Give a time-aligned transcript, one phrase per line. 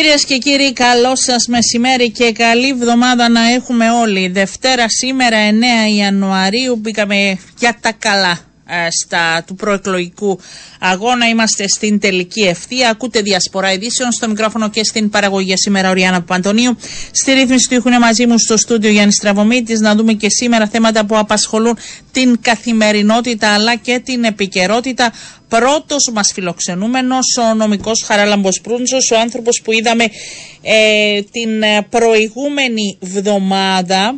[0.00, 4.28] Κυρίες και κύριοι, καλό σας μεσημέρι και καλή εβδομάδα να έχουμε όλοι.
[4.28, 8.47] Δευτέρα σήμερα 9 Ιανουαρίου μπήκαμε για τα καλά ε,
[9.02, 10.40] στα, του προεκλογικού
[10.80, 11.28] αγώνα.
[11.28, 12.90] Είμαστε στην τελική ευθεία.
[12.90, 16.76] Ακούτε διασπορά ειδήσεων στο μικρόφωνο και στην παραγωγή σήμερα ο Ριάννα Παντονίου.
[17.10, 21.06] Στη ρύθμιση του έχουν μαζί μου στο στούντιο Γιάννη Στραβωμίτη να δούμε και σήμερα θέματα
[21.06, 21.78] που απασχολούν
[22.12, 25.12] την καθημερινότητα αλλά και την επικαιρότητα.
[25.48, 30.04] Πρώτος μας φιλοξενούμενος, ο νομικός Χαράλαμπος Προύντζο, ο άνθρωπος που είδαμε
[30.62, 31.50] ε, την
[31.90, 34.14] προηγούμενη βδομάδα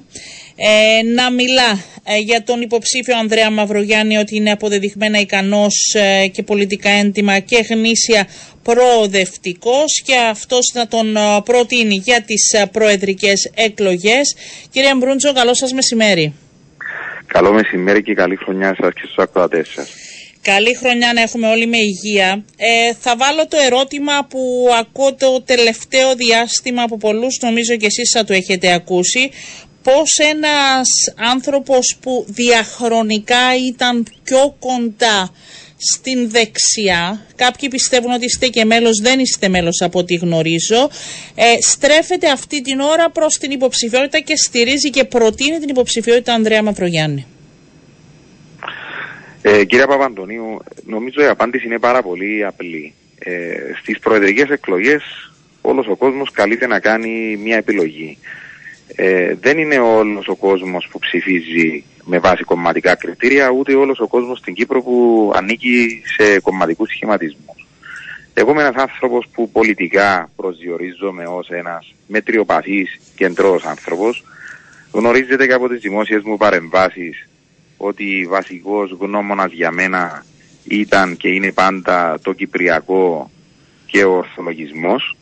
[0.62, 6.42] ε, να μιλά ε, για τον υποψήφιο Ανδρέα Μαυρογιάννη ότι είναι αποδεδειγμένα ικανός ε, και
[6.42, 8.26] πολιτικά έντιμα και γνήσια
[8.62, 14.36] προοδευτικός και αυτός να τον ε, προτείνει για τις προεδρικές εκλογές.
[14.70, 16.34] Κύριε Μπρούντζο, καλό σας μεσημέρι.
[17.26, 19.88] Καλό μεσημέρι και καλή χρονιά σας και στους ακροατές σας.
[20.42, 22.44] Καλή χρονιά να έχουμε όλοι με υγεία.
[22.56, 28.10] Ε, θα βάλω το ερώτημα που ακούω το τελευταίο διάστημα από πολλούς, νομίζω και εσείς
[28.10, 29.30] θα το έχετε ακούσει
[29.82, 35.30] πώς ένας άνθρωπος που διαχρονικά ήταν πιο κοντά
[35.76, 40.90] στην δεξιά, κάποιοι πιστεύουν ότι είστε και μέλος, δεν είστε μέλος από ό,τι γνωρίζω,
[41.34, 46.62] ε, στρέφεται αυτή την ώρα προς την υποψηφιότητα και στηρίζει και προτείνει την υποψηφιότητα Ανδρέα
[46.62, 47.26] Μαυρογιάννη.
[49.42, 52.94] Ε, κύριε Παπαντονίου, νομίζω η απάντηση είναι πάρα πολύ απλή.
[53.18, 53.30] Ε,
[53.80, 55.02] στις προεδρικές εκλογές
[55.60, 58.18] όλος ο κόσμος καλείται να κάνει μια επιλογή.
[58.94, 64.06] Ε, δεν είναι όλος ο κόσμος που ψηφίζει με βάση κομματικά κριτήρια, ούτε όλος ο
[64.06, 67.66] κόσμος στην Κύπρο που ανήκει σε κομματικούς σχηματισμούς.
[68.34, 74.24] Εγώ είμαι ένας άνθρωπος που πολιτικά προσδιορίζομαι ως ένας μετριοπαθής κεντρός άνθρωπος.
[74.92, 77.28] Γνωρίζετε και από τις δημόσιες μου παρεμβάσεις
[77.76, 80.24] ότι βασικός γνώμονας για μένα
[80.64, 83.30] ήταν και είναι πάντα το κυπριακό
[83.86, 85.16] και ο ορθολογισμός.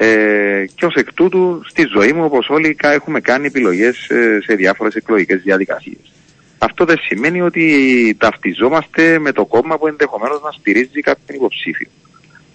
[0.00, 4.54] Ε, και ως εκ τούτου στη ζωή μου όπως όλοι έχουμε κάνει επιλογές ε, σε
[4.54, 6.12] διάφορες εκλογικές διαδικασίες.
[6.58, 11.88] Αυτό δεν σημαίνει ότι ταυτιζόμαστε με το κόμμα που ενδεχομένως να στηρίζει κάποιον υποψήφιο.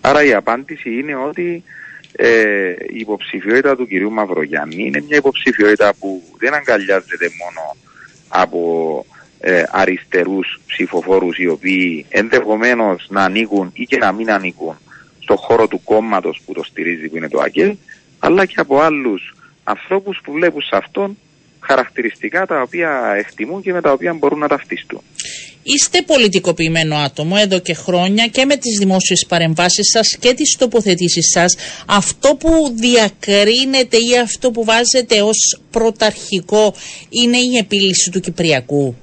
[0.02, 1.64] Άρα η απάντηση είναι ότι
[2.12, 7.76] ε, η υποψηφιότητα του κυρίου Μαυρογιάννη είναι μια υποψηφιότητα που δεν αγκαλιάζεται μόνο
[8.28, 9.06] από
[9.40, 14.78] ε, αριστερούς ψηφοφόρους οι οποίοι ενδεχομένως να ανήκουν ή και να μην ανήκουν
[15.24, 17.78] στο χώρο του κόμματος που το στηρίζει, που είναι το ΑΚΕ,
[18.20, 21.18] αλλά και από άλλους ανθρώπους που βλέπουν σε αυτόν
[21.60, 25.02] χαρακτηριστικά τα οποία εκτιμούν και με τα οποία μπορούν να ταυτιστούν.
[25.64, 31.30] Είστε πολιτικοποιημένο άτομο εδώ και χρόνια και με τις δημόσιες παρεμβάσεις σας και τις τοποθετήσεις
[31.30, 31.56] σας.
[31.88, 36.74] Αυτό που διακρίνεται ή αυτό που βάζετε ως πρωταρχικό
[37.10, 38.96] είναι η επίλυση του Κυπριακού.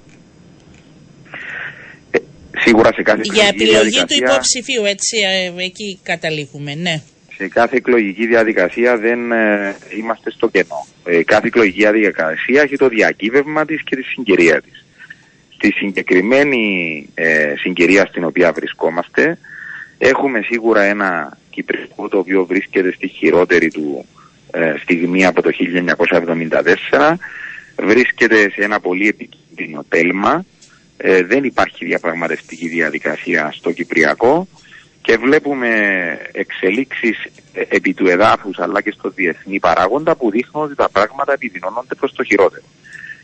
[2.59, 7.03] Σίγουρα σε κάθε Για επιλογή του υποψηφίου, έτσι, ε, εκεί καταλήγουμε, ναι.
[7.37, 10.87] Σε κάθε εκλογική διαδικασία δεν ε, είμαστε στο κενό.
[11.05, 14.85] Ε, κάθε εκλογική διαδικασία έχει το διακύβευμα της και τη συγκυρία της.
[15.55, 16.63] Στη συγκεκριμένη
[17.15, 19.39] ε, συγκυρία στην οποία βρισκόμαστε
[19.99, 24.05] έχουμε σίγουρα ένα Κυπριακό το οποίο βρίσκεται στη χειρότερη του
[24.83, 25.51] στιγμή από το
[26.91, 27.15] 1974
[27.77, 30.45] βρίσκεται σε ένα πολύ επικίνδυνο τέλμα
[31.03, 34.49] ε, δεν υπάρχει διαπραγματευτική διαδικασία στο Κυπριακό
[35.03, 35.69] και βλέπουμε
[36.33, 41.33] εξελίξεις ε, επί του εδάφους αλλά και στο διεθνή παράγοντα που δείχνουν ότι τα πράγματα
[41.33, 42.63] επιδεινώνονται προς το χειρότερο.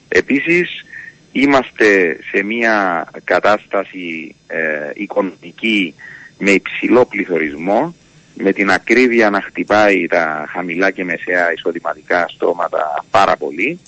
[0.08, 0.84] Επίσης
[1.32, 5.94] είμαστε σε μια κατάσταση ε, οικονομική
[6.38, 7.94] με υψηλό πληθωρισμό
[8.34, 13.78] με την ακρίβεια να χτυπάει τα χαμηλά και μεσαία εισοδηματικά στρώματα πάρα πολύ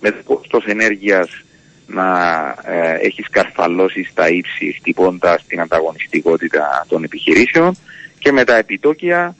[0.00, 1.43] με το κόστος ενέργειας
[1.86, 7.76] να ε, έχεις σκαρφαλώσει στα ύψη χτυπώντας την ανταγωνιστικότητα των επιχειρήσεων
[8.18, 9.36] και με τα επιτόκια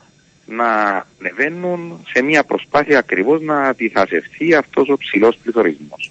[0.47, 6.11] να ανεβαίνουν σε μια προσπάθεια ακριβώς να αντιθασευθεί αυτός ο ψηλός πληθωρισμός.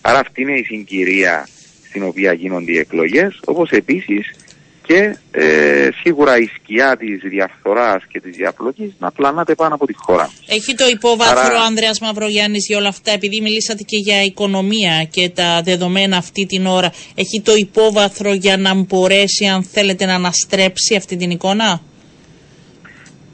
[0.00, 1.48] Άρα αυτή είναι η συγκυρία
[1.88, 4.30] στην οποία γίνονται οι εκλογές, όπως επίσης
[4.90, 9.94] και ε, σίγουρα η σκιά της διαφθοράς και της διαπλοκής να πλανάται πάνω από τη
[9.96, 10.30] χώρα.
[10.48, 15.28] Έχει το υπόβαθρο ο Ανδρέας Μαυρογιάννης για όλα αυτά, επειδή μιλήσατε και για οικονομία και
[15.28, 20.94] τα δεδομένα αυτή την ώρα, έχει το υπόβαθρο για να μπορέσει αν θέλετε να αναστρέψει
[20.96, 21.80] αυτή την εικόνα;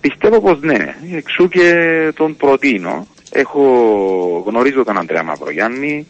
[0.00, 1.72] Πιστεύω πως ναι, εξού και
[2.14, 3.06] τον προτείνω.
[3.30, 3.62] Έχω,
[4.46, 6.06] γνωρίζω τον Ανδρέα Μαυρογιάννη,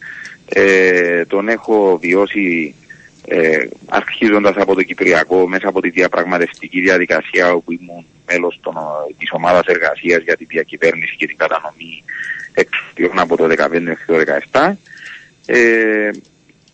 [0.49, 2.75] ε, τον έχω βιώσει
[3.29, 8.75] ε, αρχίζοντας από το Κυπριακό μέσα από τη διαπραγματευτική διαδικασία όπου ήμουν μέλος των,
[9.17, 12.03] της ομάδας εργασίας για τη διακυβέρνηση και την κατανομή
[12.53, 14.73] εξουσιών από το 2015 μέχρι το 2017
[15.45, 16.09] ε,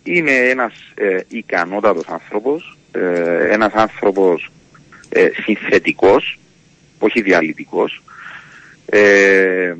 [0.03, 4.51] είναι ένας ε, ικανότατος άνθρωπος, ε, ένας άνθρωπος
[5.09, 6.39] ε, συνθετικός
[6.99, 8.03] όχι διαλυτικός,
[8.85, 9.73] ε,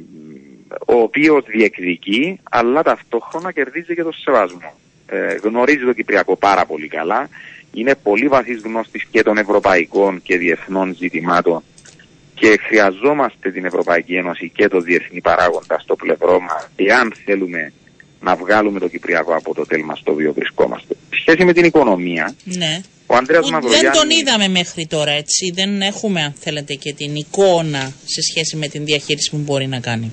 [0.87, 4.73] ο οποίος διεκδικεί, αλλά ταυτόχρονα κερδίζει και το σεβασμό.
[5.13, 7.29] Ε, γνωρίζει το Κυπριακό πάρα πολύ καλά,
[7.73, 11.63] είναι πολύ βαθύς γνώστης και των ευρωπαϊκών και διεθνών ζητημάτων
[12.35, 17.73] και χρειαζόμαστε την Ευρωπαϊκή Ένωση και το διεθνή παράγοντα στο πλευρό μας εάν θέλουμε
[18.21, 20.95] να βγάλουμε το Κυπριακό από το τέλμα στο οποίο βρισκόμαστε.
[21.09, 22.81] Σχέση με την οικονομία, ναι.
[23.05, 27.93] ο Ανδρέας Δεν τον είδαμε μέχρι τώρα έτσι, δεν έχουμε αν θέλετε και την εικόνα
[28.05, 30.11] σε σχέση με την διαχείριση που μπορεί να κάνει.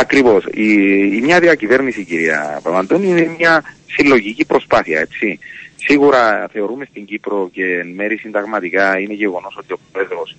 [0.00, 0.44] Ακριβώς.
[0.52, 0.72] Η,
[1.16, 5.38] η μια διακυβέρνηση κυρία Παπαντώνη είναι μια συλλογική προσπάθεια έτσι.
[5.76, 10.36] Σίγουρα θεωρούμε στην Κύπρο και εν μέρη συνταγματικά είναι γεγονός ότι ο Πρόεδρος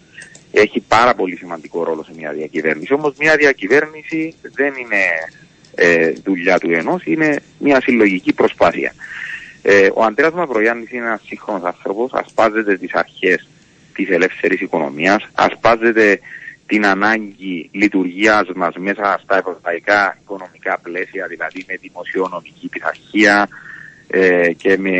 [0.51, 2.93] έχει πάρα πολύ σημαντικό ρόλο σε μια διακυβέρνηση.
[2.93, 5.01] Όμως μια διακυβέρνηση δεν είναι
[5.75, 8.93] ε, δουλειά του ενός, είναι μια συλλογική προσπάθεια.
[9.61, 13.47] Ε, ο Αντρέας Μαυρογιάννης είναι ένας σύγχρονος άνθρωπος, ασπάζεται τις αρχές
[13.93, 16.19] της ελεύθερης οικονομίας, ασπάζεται
[16.69, 23.47] την ανάγκη λειτουργίας μας μέσα στα ευρωπαϊκά οικονομικά πλαίσια, δηλαδή με δημοσιονομική πειθαρχία,
[24.11, 24.97] ε, και με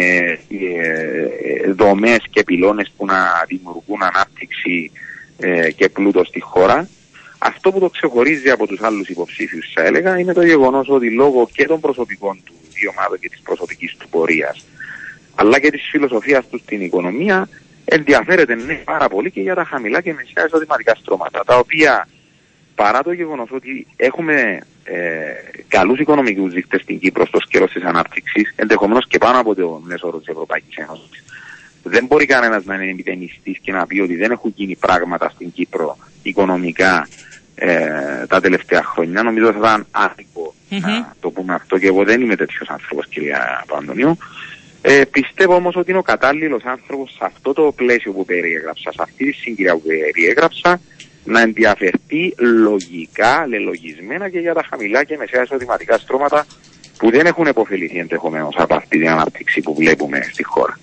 [0.50, 3.16] ε, δομές και πυλώνες που να
[3.48, 4.92] δημιουργούν ανάπτυξη
[5.39, 6.89] ε, και πλούτο στη χώρα.
[7.38, 11.50] Αυτό που το ξεχωρίζει από τους άλλους υποψήφιους θα έλεγα είναι το γεγονός ότι λόγω
[11.54, 14.65] και των προσωπικών του δύο ομάδων και της προσωπικής του πορείας
[15.36, 17.50] αλλά και της φιλοσοφίας τους στην οικονομία
[17.89, 22.07] ενδιαφέρεται ναι, πάρα πολύ και για τα χαμηλά και μεσαία εισοδηματικά στρώματα τα οποία
[22.75, 24.97] παρά το γεγονός ότι έχουμε ε,
[25.68, 30.07] καλούς οικονομικούς δείκτες στην Κύπρο στο σκέλος της ανάπτυξης, ενδεχομένως και πάνω από το μέσο
[30.07, 31.24] όρο της Ευρωπαϊκής Ένωσης,
[31.83, 35.51] δεν μπορεί κανένας να είναι επιδενιστή και να πει ότι δεν έχουν γίνει πράγματα στην
[35.51, 37.07] Κύπρο οικονομικά
[37.56, 39.24] ε, τα τελευταία χρόνια.
[39.24, 40.80] Νομίζω ότι θα ήταν άδικο mm-hmm.
[40.80, 44.18] να το πούμε αυτό και εγώ δεν είμαι τέτοιος άνθρωπος, κυρία Παντονίου.
[44.81, 49.01] Ε, πιστεύω όμως ότι είναι ο κατάλληλος άνθρωπος σε αυτό το πλαίσιο που περιέγραψα, σε
[49.01, 49.81] αυτή τη συγκυρία που
[50.13, 50.81] περιέγραψα,
[51.23, 56.45] να ενδιαφερθεί λογικά, λελογισμένα και για τα χαμηλά και μεσαία εισοδηματικά στρώματα
[56.97, 60.79] που δεν έχουν επωφεληθεί ενδεχομένως από αυτή την ανάπτυξη που βλέπουμε στη χώρα.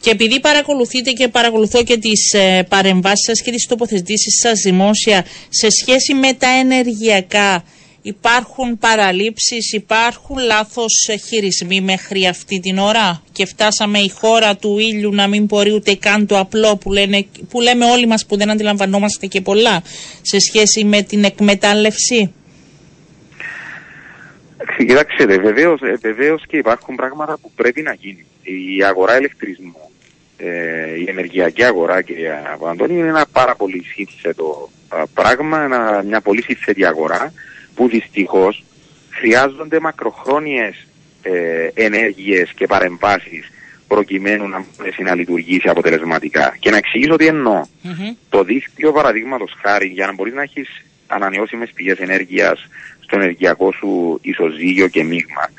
[0.00, 5.24] Και επειδή παρακολουθείτε και παρακολουθώ και τις ε, παρεμβάσεις σας και τις τοποθετήσεις σας δημόσια
[5.48, 7.64] σε σχέση με τα ενεργειακά
[8.04, 15.14] Υπάρχουν παραλήψεις, υπάρχουν λάθος χειρισμοί μέχρι αυτή την ώρα; Και φτάσαμε η χώρα του ήλιου
[15.14, 18.50] να μην μπορεί ούτε καν το απλό που, λένε, που λέμε όλοι μας που δεν
[18.50, 19.82] αντιλαμβανόμαστε και πολλά
[20.22, 22.32] σε σχέση με την εκμετάλλευση;
[24.76, 28.26] Κοιτάξτε, βεβαίως, ε, βεβαίως και υπάρχουν πράγματα που πρέπει να γίνει.
[28.42, 29.90] Η αγορά ηλεκτρισμού,
[30.36, 34.70] ε, η ενεργειακή αγορά, κυρία Αντώνη, είναι ένα πάρα πολύ σύνθετο
[35.14, 35.68] πράγμα,
[36.06, 37.32] μια πολύ σύνθετη αγορά
[37.74, 38.64] που δυστυχώς
[39.10, 40.86] χρειάζονται μακροχρόνιες
[41.22, 43.50] ε, ενέργειες και παρεμβάσεις
[43.88, 46.56] προκειμένου να μπορέσει να λειτουργήσει αποτελεσματικά.
[46.58, 47.62] Και να εξηγήσω τι εννοώ.
[48.28, 50.68] Το δίκτυο παραδείγματος χάρη για να μπορείς να έχεις
[51.06, 52.66] ανανεώσιμες πηγές ενέργειας
[53.00, 55.50] στο ενεργειακό σου ισοζύγιο και μείγμα.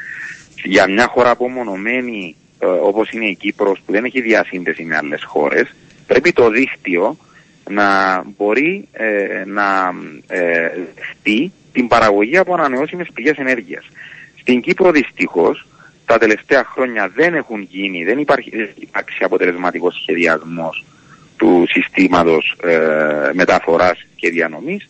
[0.64, 5.24] Για μια χώρα απομονωμένη ε, όπως είναι η Κύπρος που δεν έχει διασύνδεση με άλλες
[5.24, 5.74] χώρες
[6.08, 7.18] πρέπει το δίκτυο
[7.70, 9.94] να μπορεί ε, να
[10.28, 10.72] ε,
[11.74, 13.86] την παραγωγή από ανανεώσιμες πηγές ενέργειας.
[14.40, 15.66] Στην Κύπρο δυστυχώς
[16.06, 20.86] τα τελευταία χρόνια δεν έχουν γίνει, δεν υπάρχει, υπάρξει αποτελεσματικός σχεδιασμός
[21.38, 24.88] του συστήματος ε, μεταφοράς και διανομής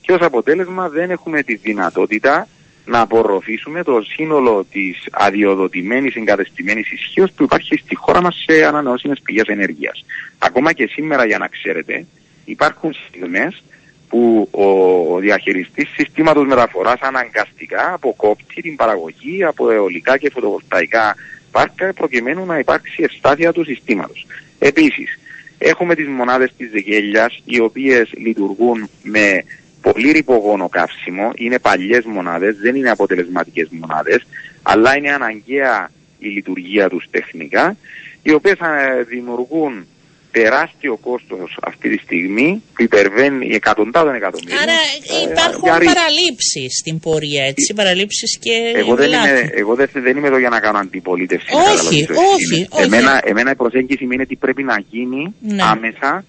[0.00, 2.48] και ως αποτέλεσμα δεν έχουμε τη δυνατότητα
[2.84, 9.20] να απορροφήσουμε το σύνολο της αδειοδοτημένης εγκατεστημένης ισχύως που υπάρχει στη χώρα μας σε ανανεώσιμες
[9.22, 10.04] πηγές ενέργειας.
[10.38, 12.06] Ακόμα και σήμερα για να ξέρετε
[12.44, 13.62] υπάρχουν στιγμές
[14.10, 21.16] που ο διαχειριστής συστήματος μεταφοράς αναγκαστικά αποκόπτει την παραγωγή από αιωλικά και φωτοβολταϊκά
[21.50, 24.26] πάρκα προκειμένου να υπάρξει ευστάθεια του συστήματος.
[24.58, 25.18] Επίσης,
[25.58, 29.44] έχουμε τις μονάδες της Δεγέλιας οι οποίες λειτουργούν με
[29.80, 34.26] πολύ ρηπογόνο καύσιμο, είναι παλιές μονάδες, δεν είναι αποτελεσματικές μονάδες,
[34.62, 37.76] αλλά είναι αναγκαία η λειτουργία τους τεχνικά,
[38.22, 39.86] οι οποίες ε, δημιουργούν
[40.30, 44.60] τεράστιο κόστος αυτή τη στιγμή που υπερβαίνει εκατοντάδων εκατομμύρια.
[44.62, 49.88] Άρα ε, υπάρχουν ε, παραλήψεις στην πορεία, έτσι, παραλήψεις και Εγώ δεν είμαι, εγώ δεν,
[49.92, 51.46] δεν είμαι εδώ για να κάνω αντιπολίτευση.
[51.54, 52.84] Όχι, όχι, όχι.
[52.84, 55.62] Εμένα, εμένα η προσέγγιση μου είναι τι πρέπει να γίνει ναι.
[55.62, 56.24] άμεσα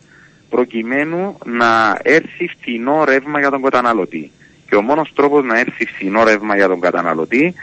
[0.49, 4.31] προκειμένου να έρθει φθηνό ρεύμα για τον καταναλωτή.
[4.69, 7.53] Και ο μόνος τρόπος να έρθει φθηνό ρεύμα για τον καταναλωτή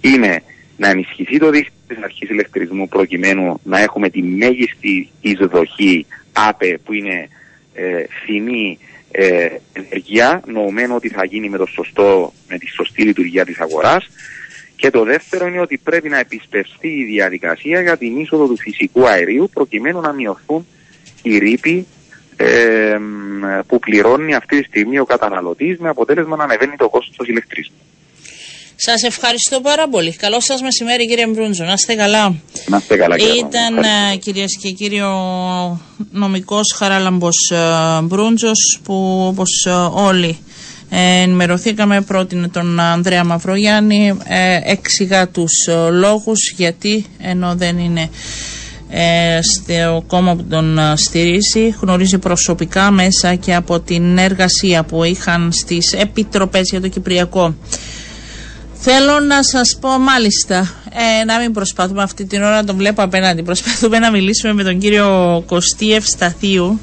[0.00, 0.42] είναι
[0.76, 6.92] να ενισχυθεί το δίκτυο της αρχής ηλεκτρισμού προκειμένου να έχουμε τη μέγιστη εισδοχή ΑΠΕ που
[6.92, 7.28] είναι
[7.74, 8.78] ε, φθηνή
[9.10, 14.10] ε, ενεργεία, νοωμένο ότι θα γίνει με, το σωστό, με τη σωστή λειτουργία της αγοράς.
[14.76, 19.08] Και το δεύτερο είναι ότι πρέπει να επισπευστεί η διαδικασία για την είσοδο του φυσικού
[19.08, 20.66] αερίου προκειμένου να μειωθούν
[21.22, 21.86] οι ρήποι
[22.36, 22.98] ε,
[23.66, 27.76] που πληρώνει αυτή τη στιγμή ο καταναλωτής με αποτέλεσμα να ανεβαίνει το κόστος του ηλεκτρισμού.
[28.76, 30.12] Σας ευχαριστώ πάρα πολύ.
[30.16, 31.64] Καλό σας μεσημέρι κύριε Μπρούντζο.
[31.64, 32.34] Να είστε καλά.
[32.66, 33.76] Να είστε καλά κύριε Ήταν
[34.12, 40.38] ε, κυρίες και κύριοι ο νομικός Χαράλαμπος ε, Μπρούντζος που όπως ε, όλοι
[40.90, 44.18] ενημερωθήκαμε πρότεινε τον Ανδρέα Μαυρογιάννη
[44.64, 45.50] εξηγά τους
[45.90, 48.08] λόγους γιατί ενώ δεν είναι
[49.40, 55.92] στο κόμμα που τον στηρίζει γνωρίζει προσωπικά μέσα και από την εργασία που είχαν στις
[55.92, 57.54] επιτροπές για το Κυπριακό
[58.86, 60.74] Θέλω να σας πω μάλιστα,
[61.20, 63.42] ε, να μην προσπαθούμε αυτή την ώρα να τον βλέπω απέναντι.
[63.42, 66.80] Προσπαθούμε να μιλήσουμε με τον κύριο Κωστή Ευσταθίου.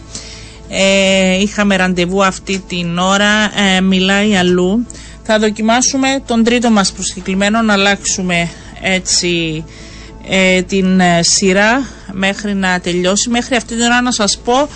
[0.70, 4.88] Ε, είχαμε ραντεβού αυτή την ώρα, ε, μιλάει αλλού.
[5.24, 8.50] Θα δοκιμάσουμε τον τρίτο μας προσκεκλημένο να αλλάξουμε
[8.82, 9.64] έτσι
[10.30, 13.30] ε, την ε, σειρά μέχρι να τελειώσει.
[13.30, 14.70] Μέχρι αυτή την ώρα να σας πω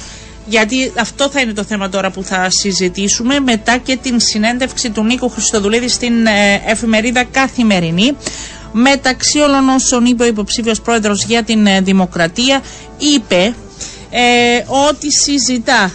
[0.45, 5.03] γιατί αυτό θα είναι το θέμα τώρα που θα συζητήσουμε μετά και την συνέντευξη του
[5.03, 8.17] Νίκου Χριστοδουλίδη στην ε, εφημερίδα Καθημερινή.
[8.71, 12.61] Μεταξύ όλων όσων είπε ο υποψήφιος πρόεδρος για την ε, Δημοκρατία
[12.97, 13.55] είπε
[14.09, 15.91] ε, ότι συζητά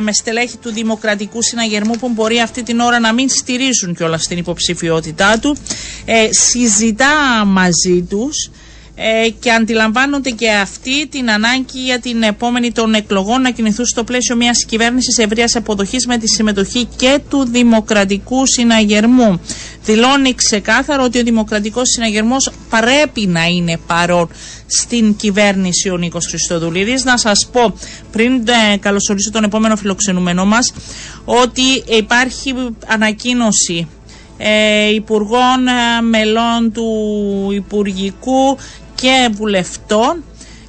[0.00, 4.38] με στελέχη του Δημοκρατικού Συναγερμού που μπορεί αυτή την ώρα να μην στηρίζουν κιόλας την
[4.38, 5.56] υποψηφιότητά του.
[6.30, 8.50] συζητά μαζί τους
[9.04, 14.04] ε, και αντιλαμβάνονται και αυτοί την ανάγκη για την επόμενη των εκλογών να κινηθούν στο
[14.04, 19.40] πλαίσιο μιας κυβέρνησης ευρείας αποδοχής με τη συμμετοχή και του Δημοκρατικού Συναγερμού.
[19.84, 24.28] Δηλώνει ξεκάθαρο ότι ο Δημοκρατικός Συναγερμός πρέπει να είναι παρόν
[24.66, 27.04] στην κυβέρνηση ο Νίκος Χριστοδουλίδης.
[27.04, 27.74] Να σας πω,
[28.12, 28.32] πριν
[28.72, 30.72] ε, καλωσορίσω τον επόμενο φιλοξενούμενό μας,
[31.24, 31.62] ότι
[31.98, 32.54] υπάρχει
[32.86, 33.88] ανακοίνωση
[34.44, 36.86] ε, υπουργών ε, μελών του
[37.52, 38.58] Υπουργικού
[39.02, 40.24] και βουλευτών.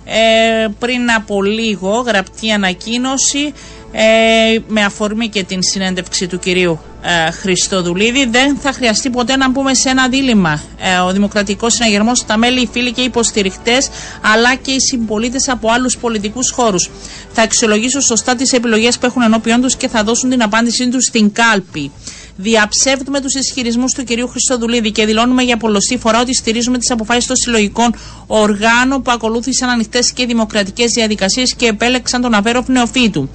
[0.06, 3.54] Ε, πριν από λίγο γραπτή ανακοίνωση
[3.92, 9.50] ε, με αφορμή και την συνέντευξη του κυρίου ε, Χριστοδουλίδη δεν θα χρειαστεί ποτέ να
[9.50, 10.62] μπούμε σε ένα δίλημα.
[10.80, 13.90] Ε, ο Δημοκρατικός Συναγερμός, τα μέλη, οι φίλοι και οι υποστηριχτές
[14.22, 16.90] αλλά και οι συμπολίτες από άλλους πολιτικούς χώρους.
[17.32, 21.04] Θα αξιολογήσουν σωστά τις επιλογές που έχουν ενώπιον τους και θα δώσουν την απάντησή τους
[21.04, 21.92] στην κάλπη
[22.36, 27.26] διαψεύδουμε τους ισχυρισμούς του κυρίου Χριστοδουλίδη και δηλώνουμε για πολλωστή φορά ότι στηρίζουμε τις αποφάσεις
[27.26, 27.96] των συλλογικών
[28.28, 33.30] οργάνων που ακολούθησαν ανοιχτές και δημοκρατικές διαδικασίες και επέλεξαν τον Αβέροφ νεοφύτου.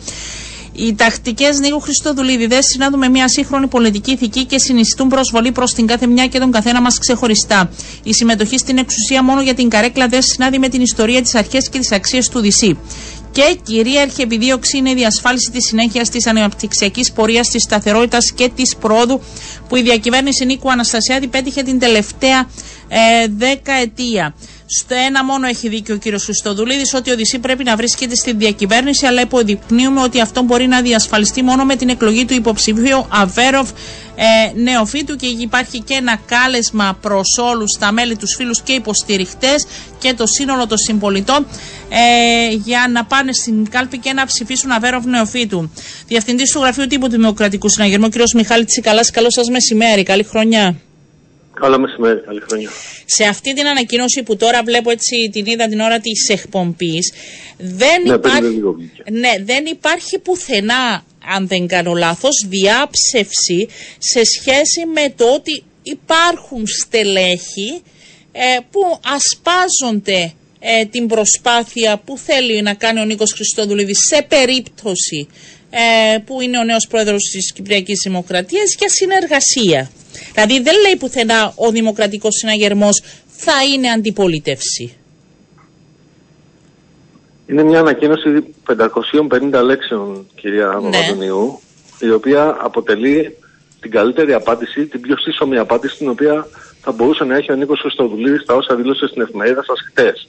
[0.73, 5.73] Οι τακτικές Νίκου Χριστοδουλίδη δεν συνάδουν με μια σύγχρονη πολιτική ηθική και συνιστούν προσβολή προς
[5.75, 7.71] την κάθε μια και τον καθένα μας ξεχωριστά.
[8.03, 11.69] Η συμμετοχή στην εξουσία μόνο για την καρέκλα δεν συνάδει με την ιστορία, τις αρχές
[11.69, 12.79] και τις αξίες του Δυσί
[13.39, 18.77] και κυρίαρχη επιδίωξη είναι η διασφάλιση της συνέχειας της αναπτυξιακής πορείας, της σταθερότητας και της
[18.77, 19.21] πρόοδου
[19.69, 22.49] που η διακυβέρνηση Νίκου Αναστασιάδη πέτυχε την τελευταία
[22.89, 24.35] ε, δεκαετία.
[24.71, 28.33] Στο ένα μόνο έχει δίκιο ο κύριος Χριστοδουλίδης ότι ο Δυσί πρέπει να βρίσκεται στη
[28.33, 33.71] διακυβέρνηση, αλλά υποδεικνύουμε ότι αυτό μπορεί να διασφαλιστεί μόνο με την εκλογή του υποψηφίου Αβέροφ
[34.15, 39.67] ε, νεοφύτου και υπάρχει και ένα κάλεσμα προς όλους τα μέλη, τους φίλους και υποστηριχτές
[39.99, 41.47] και το σύνολο των συμπολιτών
[41.89, 45.71] ε, για να πάνε στην κάλπη και να ψηφίσουν Αβέροφ νεοφύτου.
[46.07, 48.15] Διευθυντής του Γραφείου Τύπου Δημοκρατικού Συναγερμού, κ.
[48.35, 50.03] Μιχάλη Τσικαλάς, καλό σας μεσημέρι.
[50.03, 50.77] Καλή χρονιά.
[51.61, 52.71] Καλό μεσημέρι, καλή χρονιά.
[53.05, 57.13] Σε αυτή την ανακοίνωση που τώρα βλέπω έτσι την είδα την ώρα της εκπομπής
[57.59, 58.63] δεν, ναι, υπάρχει,
[59.11, 61.05] ναι, δεν υπάρχει πουθενά
[61.37, 67.83] αν δεν κάνω λάθος διάψευση σε σχέση με το ότι υπάρχουν στελέχη
[68.33, 75.29] ε, που ασπάζονται ε, την προσπάθεια που θέλει να κάνει ο Νίκος Χριστόδουληδης σε περίπτωση
[75.71, 79.91] ε, που είναι ο νέος πρόεδρος της Κυπριακής Δημοκρατίας για συνεργασία.
[80.33, 84.97] Δηλαδή δεν λέει πουθενά ο Δημοκρατικός Συναγερμός θα είναι αντιπολίτευση.
[87.47, 88.45] Είναι μια ανακοίνωση
[89.51, 91.27] 550 λέξεων, κυρία ναι.
[91.99, 93.37] η οποία αποτελεί
[93.81, 96.47] την καλύτερη απάντηση, την πιο σύσσωμη απάντηση, την οποία
[96.81, 100.29] θα μπορούσε να έχει ο Νίκος Χριστοδουλίδης στα όσα δήλωσε στην εφημερίδα σας χτες.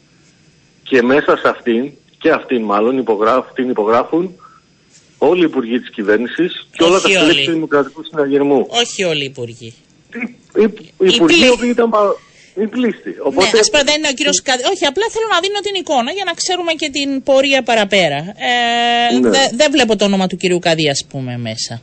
[0.83, 4.35] Και μέσα σε αυτήν, και αυτήν μάλλον, υπογράφουν, την υπογράφουν
[5.19, 8.67] όλοι οι υπουργοί της κυβέρνησης και όλα τα στελέχη του Δημοκρατικού Συναγερμού.
[8.69, 9.73] Όχι όλοι οι υπουργοί.
[10.55, 10.63] Οι,
[10.97, 11.89] οι υπουργοί οι οποίοι ήταν
[12.55, 13.15] οι πλήστοι.
[13.23, 13.49] Οπότε...
[13.53, 16.33] Ναι, ας δεν είναι ο κύριος Όχι, απλά θέλω να δίνω την εικόνα για να
[16.33, 18.17] ξέρουμε και την πορεία παραπέρα.
[18.17, 19.29] Ε, ναι.
[19.53, 21.81] Δεν βλέπω το όνομα του κυρίου Καδί, ας πούμε, μέσα.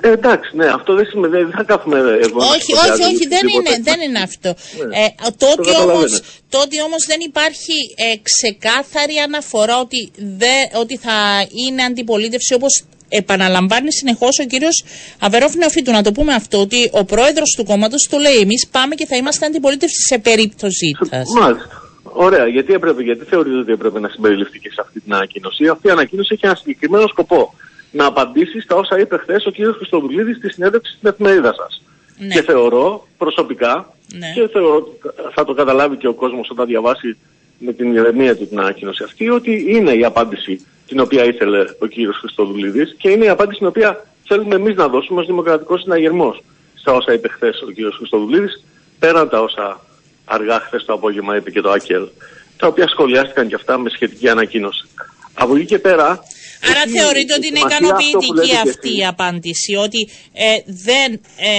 [0.00, 2.38] Ε, εντάξει, ναι, αυτό δεν σημαίνει, δεν θα κάθουμε εδώ.
[2.38, 4.54] Όχι, όχι, όχι, δεν είναι, δεν είναι αυτό.
[4.88, 10.78] Ναι, ε, το, ότι όμως, το ότι όμως δεν υπάρχει ε, ξεκάθαρη αναφορά ότι, δε,
[10.80, 14.84] ότι θα είναι αντιπολίτευση όπως επαναλαμβάνει συνεχώς ο κύριος
[15.18, 15.92] Αβερόφ Νεοφίτου.
[15.92, 19.16] Να το πούμε αυτό, ότι ο πρόεδρος του κόμματος το λέει: Εμείς πάμε και θα
[19.16, 21.28] είμαστε αντιπολίτευση σε περίπτωση σας.
[21.40, 21.80] Μάλιστα.
[22.18, 25.88] Ωραία, γιατί έπρεπε, γιατί θεωρείτε ότι έπρεπε να συμπεριληφθεί και σε αυτή την ανακοίνωση; Αυτή
[25.88, 27.54] η ανακοίνωση έχει ένα συγκεκριμένο σκοπό.
[27.96, 29.54] Να απαντήσει στα όσα είπε χθες ο κ.
[29.76, 31.82] Χριστοδουλίδης στη συνέντευξη στην εφημερίδα σας.
[32.18, 32.34] Ναι.
[32.34, 34.32] Και θεωρώ προσωπικά, ναι.
[34.34, 34.98] και θεωρώ
[35.34, 37.16] θα το καταλάβει και ο κόσμος όταν διαβάσει
[37.58, 41.86] με την ηρεμία του την ανακοίνωση αυτή, ότι είναι η απάντηση την οποία ήθελε ο
[41.86, 41.92] κ.
[42.20, 46.42] Χριστοδουλίδης και είναι η απάντηση την οποία θέλουμε εμείς να δώσουμε ως Δημοκρατικός Συναγερμός
[46.74, 47.94] στα όσα είπε χθες ο κ.
[47.96, 48.64] Χριστοδουλίδης,
[48.98, 49.80] πέραν τα όσα
[50.24, 52.06] αργά χθες το απόγευμα είπε και το ΑΚΕΛ,
[52.56, 54.88] τα οποία σχολιάστηκαν και αυτά με σχετική ανακοίνωση.
[55.34, 56.20] Από εκεί και πέρα.
[56.70, 61.52] Άρα θεωρείτε ότι είναι ικανοποιητική αυτή η απάντηση, ότι ε, δεν ε,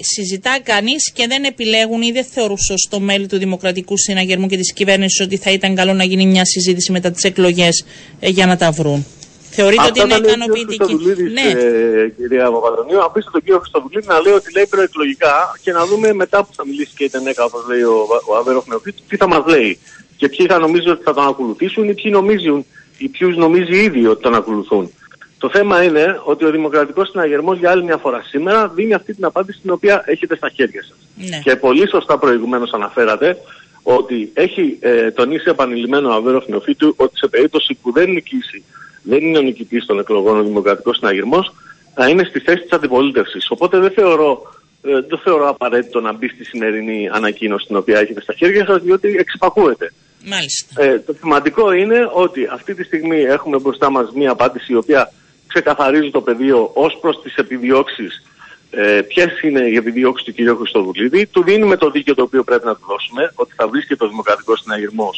[0.00, 4.72] συζητά κανείς και δεν επιλέγουν ή δεν θεωρούν σωστό μέλη του Δημοκρατικού Συναγερμού και της
[4.72, 7.84] κυβέρνησης ότι θα ήταν καλό να γίνει μια συζήτηση μετά τις εκλογές
[8.20, 9.06] ε, για να τα βρουν.
[9.50, 10.94] Θεωρείτε ότι είναι ικανοποιητική;
[11.32, 11.48] Ναι.
[11.60, 16.12] Ε, κυρία Παπαδονίου, αφήστε τον κύριος Χρυστοβουλίδη να λέει ότι λέει προεκλογικά και να δούμε
[16.12, 18.64] μετά που θα μιλήσει και η Τενέκα, όπω λέει ο, ο Αβέροφ
[19.08, 19.78] τι θα μας λέει.
[20.16, 22.66] Και ποιοι θα νομίζουν ότι θα τον ακολουθήσουν ή ποιοι νομίζουν,
[22.98, 24.90] ή ποιους νομίζει ήδη ότι τον ακολουθούν.
[25.38, 29.24] Το θέμα είναι ότι ο Δημοκρατικός Συναγερμός για άλλη μια φορά σήμερα δίνει αυτή την
[29.24, 30.96] απάντηση την οποία έχετε στα χέρια σας.
[31.28, 31.38] Ναι.
[31.38, 33.36] Και πολύ σωστά προηγουμένως αναφέρατε
[33.82, 38.64] ότι έχει ε, τονίσει επανειλημμένο ο Αβέροφ Νεοφίτου ότι σε περίπτωση που δεν νικήσει
[39.02, 41.52] δεν είναι ο νικητής των εκλογών ο Δημοκρατικός Συναγερμός,
[41.94, 43.50] θα είναι στη θέση της αντιπολίτευσης.
[43.50, 44.42] Οπότε δεν θεωρώ,
[44.82, 48.82] ε, δεν θεωρώ απαραίτητο να μπει στη σημερινή ανακοίνωση την οποία έχετε στα χέρια σας,
[48.82, 49.92] διότι εξυπακούεται.
[50.24, 50.82] Μάλιστα.
[50.82, 55.12] Ε, το σημαντικό είναι ότι αυτή τη στιγμή έχουμε μπροστά μας μία απάντηση η οποία
[55.46, 58.22] ξεκαθαρίζει το πεδίο ως προς τις επιδιώξεις.
[58.70, 60.56] Ε, Ποιες είναι οι επιδιώξεις του κ.
[60.58, 64.08] Χριστοδουλίδη, του δίνουμε το δίκαιο το οποίο πρέπει να του δώσουμε, ότι θα βρίσκεται ο
[64.08, 65.10] Δημοκρατικό Συναγερμό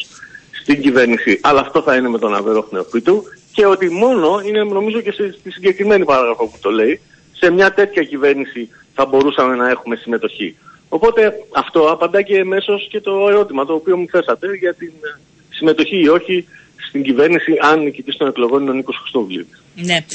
[0.61, 5.01] στην κυβέρνηση, αλλά αυτό θα είναι με τον Αβέρο Χνεοφίτου και ότι μόνο, είναι νομίζω
[5.01, 7.01] και στη συγκεκριμένη παράγραφο που το λέει,
[7.33, 10.57] σε μια τέτοια κυβέρνηση θα μπορούσαμε να έχουμε συμμετοχή.
[10.89, 15.19] Οπότε αυτό απαντά και εμέσως και το ερώτημα το οποίο μου θέσατε για την ε,
[15.49, 16.47] συμμετοχή ή όχι
[16.87, 19.61] στην κυβέρνηση αν νικητής των εκλογών είναι ο Νίκος Χριστόβλητης.
[19.75, 20.05] Ναι.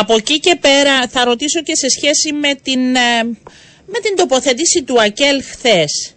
[0.00, 3.22] Από εκεί και πέρα θα ρωτήσω και σε σχέση με την, ε,
[3.86, 6.14] με την τοποθετήση του ΑΚΕΛ χθες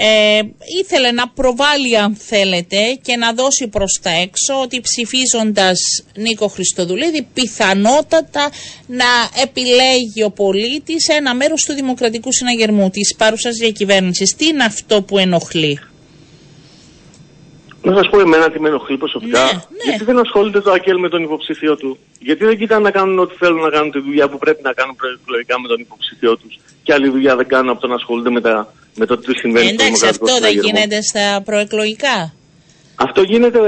[0.00, 0.40] ε,
[0.80, 5.78] ήθελε να προβάλλει αν θέλετε και να δώσει προς τα έξω ότι ψηφίζοντας
[6.14, 8.50] Νίκο Χριστοδουλίδη πιθανότατα
[8.86, 9.10] να
[9.42, 14.36] επιλέγει ο πολίτης ένα μέρος του Δημοκρατικού Συναγερμού της παρούσας διακυβέρνησης.
[14.36, 15.78] Τι είναι αυτό που ενοχλεί;
[17.82, 19.44] Να σας πω εμένα τι με ενοχλεί προσωπικά.
[19.44, 19.90] Ναι, ναι.
[19.90, 21.98] Γιατί δεν ασχολείται το ΑΚΕΛ με τον υποψηφίο του.
[22.20, 24.96] Γιατί δεν κοιτάνε να κάνουν ό,τι θέλουν να κάνουν τη δουλειά που πρέπει να κάνουν
[24.96, 26.58] προεκλογικά με τον υποψηφίο τους.
[26.88, 29.68] Και άλλη δουλειά δεν κάνουν από το να ασχολούνται με, τα, με το τι συμβαίνει
[29.68, 32.32] Εντάξει, στο αυτό δεν γίνεται στα προεκλογικά.
[32.94, 33.58] Αυτό γίνεται.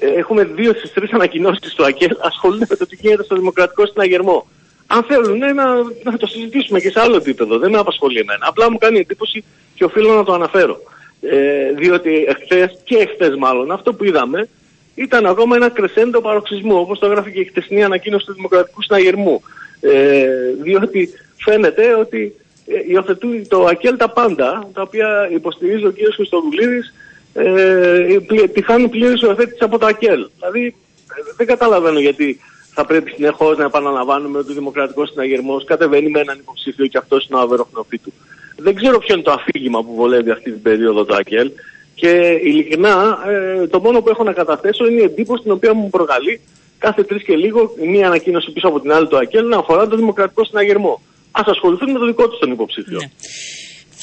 [0.00, 3.86] Ε, έχουμε δύο στις τρεις ανακοινώσεις του ΑΚΕΛ ασχολούνται με το τι γίνεται στο Δημοκρατικό
[3.86, 4.46] Συναγερμό.
[4.86, 5.64] Αν θέλουν ναι, να,
[6.02, 7.58] να το συζητήσουμε και σε άλλο επίπεδο.
[7.58, 8.46] Δεν με απασχολεί εμένα.
[8.48, 10.76] Απλά μου κάνει εντύπωση και οφείλω να το αναφέρω.
[11.20, 14.48] Ε, διότι εχθές και εχθές μάλλον αυτό που είδαμε
[14.94, 19.42] ήταν ακόμα ένα κρεσέντο παροξισμού όπως το έγραφε και η χτεσινή ανακοίνωση του Δημοκρατικού Συναγερμού
[19.92, 20.26] ε,
[20.62, 22.34] διότι φαίνεται ότι
[22.66, 26.14] ε, υιοθετούν το ΑΚΕΛ τα πάντα τα οποία υποστηρίζει ο κ.
[26.14, 26.94] Χριστοδουλίδης
[27.32, 32.40] ε, τη χάνουν πλήρης υιοθέτηση από το ΑΚΕΛ δηλαδή ε, δεν καταλαβαίνω γιατί
[32.74, 37.26] θα πρέπει συνεχώ να επαναλαμβάνουμε ότι ο Δημοκρατικός Συναγερμός κατεβαίνει με έναν υποψήφιο και αυτός
[37.26, 38.12] είναι ο αβερόχνοφή του.
[38.56, 41.50] Δεν ξέρω ποιο είναι το αφήγημα που βολεύει αυτή την περίοδο το ΑΚΕΛ
[41.94, 45.90] και ειλικρινά ε, το μόνο που έχω να καταθέσω είναι η εντύπωση την οποία μου
[45.90, 46.40] προκαλεί
[46.78, 49.98] κάθε τρεις και λίγο μία ανακοίνωση πίσω από την άλλη του ΑΚΕΛ να αφορά τον
[49.98, 51.00] Δημοκρατικό Συναγερμό.
[51.30, 52.98] Α ασχοληθούν με το δικό τους τον υποψήφιο.
[52.98, 53.10] Ναι.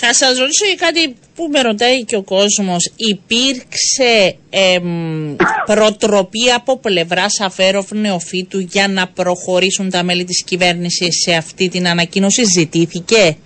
[0.03, 2.91] Θα σας ρωτήσω για κάτι που με ρωτάει και ο κόσμος.
[2.95, 11.35] Υπήρξε εμ, προτροπή από πλευράς Σαφέροφ Νεοφύτου για να προχωρήσουν τα μέλη της κυβέρνησης σε
[11.35, 13.37] αυτή την ανακοίνωση; Ζητήθηκε;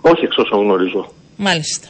[0.00, 1.12] Όχι εξ όσων γνωρίζω.
[1.36, 1.88] Μάλιστα.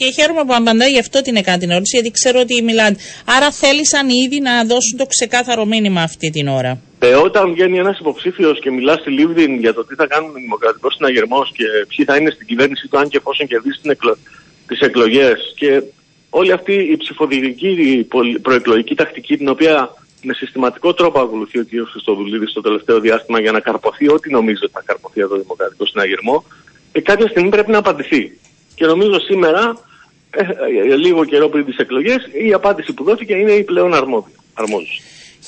[0.00, 2.96] Και χαίρομαι που απαντάει γι' αυτό την έκανα την ερώτηση, γιατί ξέρω ότι μιλάνε.
[3.36, 6.72] Άρα θέλησαν ήδη να δώσουν το ξεκάθαρο μήνυμα αυτή την ώρα.
[6.98, 10.32] Ε, όταν βγαίνει ένας υποψήφιος και μιλά στη Λίβδιν για το τι θα κάνουν ο
[10.32, 14.16] Δημοκρατικός Συναγερμός και ποιοι θα είναι στην κυβέρνηση του, αν και εφόσον κερδίσει εκλο...
[14.66, 15.82] τις εκλογές και
[16.30, 18.06] όλη αυτή η ψηφοδηλική
[18.42, 21.68] προεκλογική τακτική την οποία με συστηματικό τρόπο ακολουθεί ο κ.
[21.90, 25.88] Χριστοδουλίδης στο τελευταίο διάστημα για να καρποθεί ό,τι νομίζει ότι θα καρποθεί από το Δημοκρατικός
[25.88, 26.44] Συναγερμό,
[26.92, 28.38] ε, κάποια στιγμή πρέπει να απαντηθεί.
[28.74, 29.89] Και νομίζω σήμερα, ε, ε,
[30.96, 34.34] λίγο καιρό πριν τις εκλογές, η απάντηση που δόθηκε είναι η πλέον αρμόδια.
[34.54, 34.92] αρμόδια.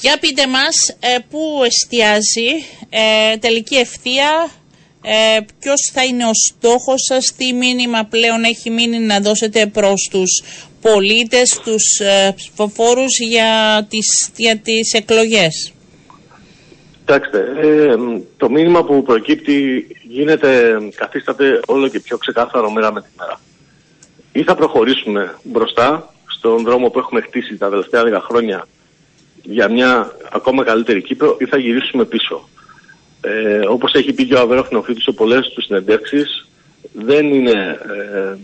[0.01, 2.51] Για πείτε μας ε, πού εστιάζει
[2.91, 4.51] ε, τελική ευθεία,
[5.03, 10.09] ε, ποιος θα είναι ο στόχος σας, τι μήνυμα πλέον έχει μείνει να δώσετε προς
[10.11, 10.43] τους
[10.81, 15.73] πολίτες, τους ε, ψηφοφόρους για τις, για τις εκλογές;
[16.99, 17.97] Κοιτάξτε, ε,
[18.37, 23.41] το μήνυμα που προκύπτει γίνεται, καθίσταται όλο και πιο ξεκάθαρο μέρα με τη μέρα.
[24.33, 28.67] Ή θα προχωρήσουμε μπροστά στον δρόμο που έχουμε χτίσει τα τελευταία 10 χρόνια
[29.43, 32.49] για μια ακόμα καλύτερη Κύπρο ή θα γυρίσουμε πίσω.
[33.21, 36.49] Ε, όπως έχει πει και ο Αβέροφ Νοφίτης σε πολλές τους συνεντεύξεις,
[36.93, 38.37] δεν είναι ε,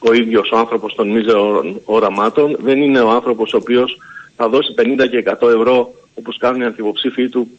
[0.00, 3.96] ο ίδιος ο άνθρωπος των μίζερων οραμάτων, δεν είναι ο άνθρωπος ο οποίος
[4.36, 7.50] θα δώσει 50 και 100 ευρώ όπως κάνουν οι αντιποψήφοι του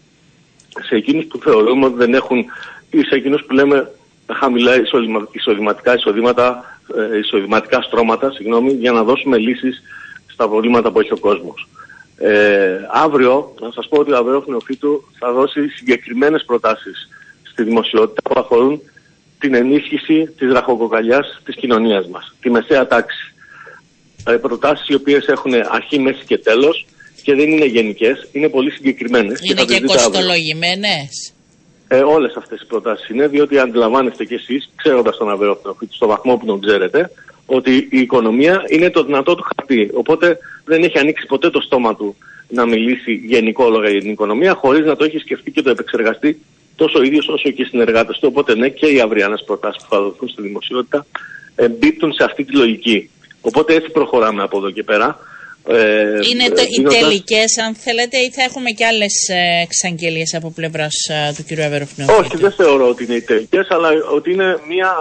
[0.79, 2.45] σε εκείνους που θεωρούμε ότι δεν έχουν
[2.89, 3.91] ή σε εκείνους που λέμε
[4.33, 4.71] χαμηλά
[5.31, 9.81] εισοδηματικά εισοδήματα, ε, εισοδηματικά στρώματα, συγγνώμη, για να δώσουμε λύσεις
[10.27, 11.67] στα προβλήματα που έχει ο κόσμος.
[12.17, 17.09] Ε, αύριο, να σας πω ότι ο Αβέροφ Νεοφίτου θα δώσει συγκεκριμένες προτάσεις
[17.43, 18.81] στη δημοσιότητα που αφορούν
[19.39, 23.33] την ενίσχυση της ραχοκοκαλιάς της κοινωνίας μας, τη μεσαία τάξη.
[24.27, 26.85] Ε, προτάσεις οι οποίες έχουν αρχή, μέση και τέλος
[27.23, 29.39] και δεν είναι γενικές, είναι πολύ συγκεκριμένες.
[29.41, 31.33] Είναι και, και κοστολογημένες.
[31.93, 36.07] Ε, όλες αυτές οι προτάσεις είναι, διότι αντιλαμβάνεστε κι εσείς, ξέροντας τον Αβέροφ Νεοφίτου στο
[36.07, 37.11] βαθμό που τον ξέρετε,
[37.45, 39.89] ότι η οικονομία είναι το δυνατό του χαρτί.
[39.93, 42.15] Οπότε δεν έχει ανοίξει ποτέ το στόμα του
[42.47, 46.41] να μιλήσει γενικόλογα για την οικονομία, χωρίς να το έχει σκεφτεί και το επεξεργαστεί
[46.75, 48.27] τόσο ο ίδιος όσο και οι συνεργάτες του.
[48.31, 51.05] Οπότε ναι, και οι αυριανές προτάσεις που θα δοθούν στη δημοσιότητα
[51.55, 53.09] εμπίπτουν σε αυτή τη λογική.
[53.41, 55.19] Οπότε έτσι προχωράμε από εδώ και πέρα.
[55.67, 59.13] Ε, είναι το, οι τελικές, αν θέλετε, ή θα έχουμε και άλλες
[59.63, 61.59] εξαγγελίες από πλευράς ε, του κ.
[61.59, 62.07] Αβεροφνεού.
[62.19, 64.91] Όχι, δεν θεωρώ ότι είναι οι τελικές, αλλά ότι είναι μια,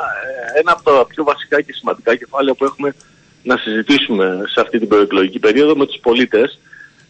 [0.55, 2.95] ε, ένα από τα πιο βασικά και σημαντικά κεφάλαια που έχουμε
[3.43, 6.59] να συζητήσουμε σε αυτή την προεκλογική περίοδο με τους πολίτες,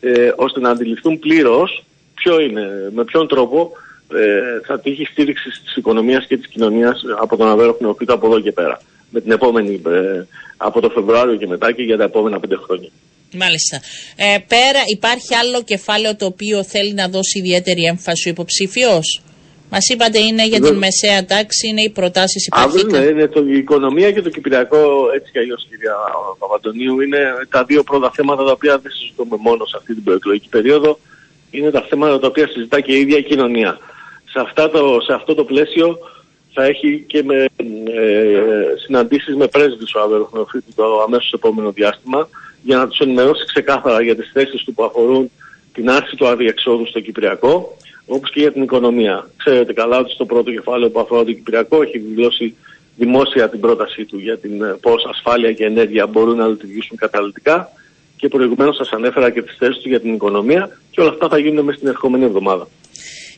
[0.01, 1.85] ε, ώστε να αντιληφθούν πλήρως
[2.15, 3.73] ποιο είναι, με ποιον τρόπο
[4.15, 8.53] ε, θα τύχει στήριξη της οικονομίας και της κοινωνίας από τον Αβέροφνεο από εδώ και
[8.53, 8.81] πέρα.
[9.11, 12.89] Με την επόμενη, ε, από το Φεβρουάριο και μετά και για τα επόμενα πέντε χρόνια.
[13.35, 13.81] Μάλιστα.
[14.17, 19.01] Ε, πέρα υπάρχει άλλο κεφάλαιο το οποίο θέλει να δώσει ιδιαίτερη έμφαση ο υποψήφιο.
[19.71, 22.85] Μας είπατε είναι για την μεσαία τάξη, είναι οι προτάσεις υπάρχει.
[22.85, 24.79] Ναι, είναι το, η οικονομία και το κυπριακό,
[25.15, 25.95] έτσι κι αλλιώς, κυρία
[26.39, 27.19] Παπαντονίου, είναι
[27.51, 30.99] τα δύο πρώτα θέματα τα οποία δεν συζητούμε μόνο σε αυτή την προεκλογική περίοδο.
[31.51, 33.79] Είναι τα θέματα τα οποία συζητά και η ίδια η κοινωνία.
[34.33, 35.99] Σε, αυτά το, σε αυτό το πλαίσιο
[36.53, 42.29] θα έχει και με ε, συναντήσεις με πρέσβεις ο Αβεροχνοφίτη το αμέσως επόμενο διάστημα
[42.63, 45.31] για να τους ενημερώσει ξεκάθαρα για τις θέσεις του που αφορούν
[45.73, 49.31] την άρση του αδιεξόδου στο Κυπριακό, όπως και για την οικονομία.
[49.37, 52.55] Ξέρετε καλά ότι στο πρώτο κεφάλαιο που αφορά το Κυπριακό έχει δηλώσει
[52.97, 57.71] δημόσια την πρότασή του για την ε, πώς ασφάλεια και ενέργεια μπορούν να λειτουργήσουν καταλυτικά
[58.17, 61.39] και προηγουμένως σας ανέφερα και τις θέσεις του για την οικονομία και όλα αυτά θα
[61.39, 62.69] γίνουν μέσα στην ερχόμενη εβδομάδα.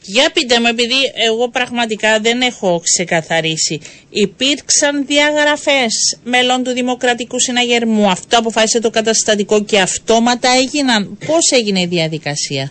[0.05, 8.11] Για πείτε μου, επειδή εγώ πραγματικά δεν έχω ξεκαθαρίσει, υπήρξαν διαγραφές μελών του Δημοκρατικού Συναγερμού,
[8.11, 11.19] αυτό αποφάσισε το καταστατικό και αυτόματα έγιναν.
[11.27, 12.71] Πώς έγινε η διαδικασία;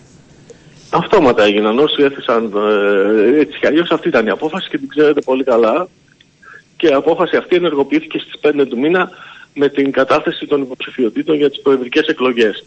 [0.90, 1.78] Αυτόματα έγιναν.
[1.78, 2.52] Όσοι έθεσαν
[3.34, 5.88] ε, έτσι κι αλλιώς αυτή ήταν η απόφαση και την ξέρετε πολύ καλά.
[6.76, 9.10] Και η απόφαση αυτή ενεργοποιήθηκε στις 5 του μήνα
[9.54, 12.64] με την κατάθεση των υποψηφιωτήτων για τις προεδρικές εκλογές.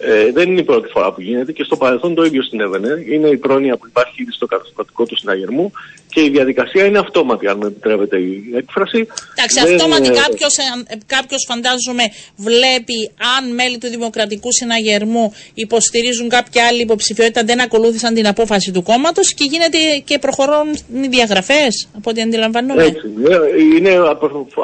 [0.00, 3.04] Ε, δεν είναι η πρώτη φορά που γίνεται και στο παρελθόν το ίδιο συνέβαινε.
[3.08, 5.72] Είναι η πρόνοια που υπάρχει ήδη στο καταστατικό του συναγερμού
[6.08, 9.06] και η διαδικασία είναι αυτόματη, αν με επιτρέπετε η έκφραση.
[9.34, 12.04] Εντάξει, αυτόματη κάποιος, ε, κάποιος φαντάζομαι
[12.36, 18.82] βλέπει αν μέλη του Δημοκρατικού Συναγερμού υποστηρίζουν κάποια άλλη υποψηφιότητα, δεν ακολούθησαν την απόφαση του
[18.82, 20.68] κόμματος και γίνεται και προχωρούν
[21.02, 22.82] οι διαγραφές, από ό,τι αντιλαμβάνομαι.
[22.82, 23.06] Έτσι.
[23.28, 23.90] Ε, είναι,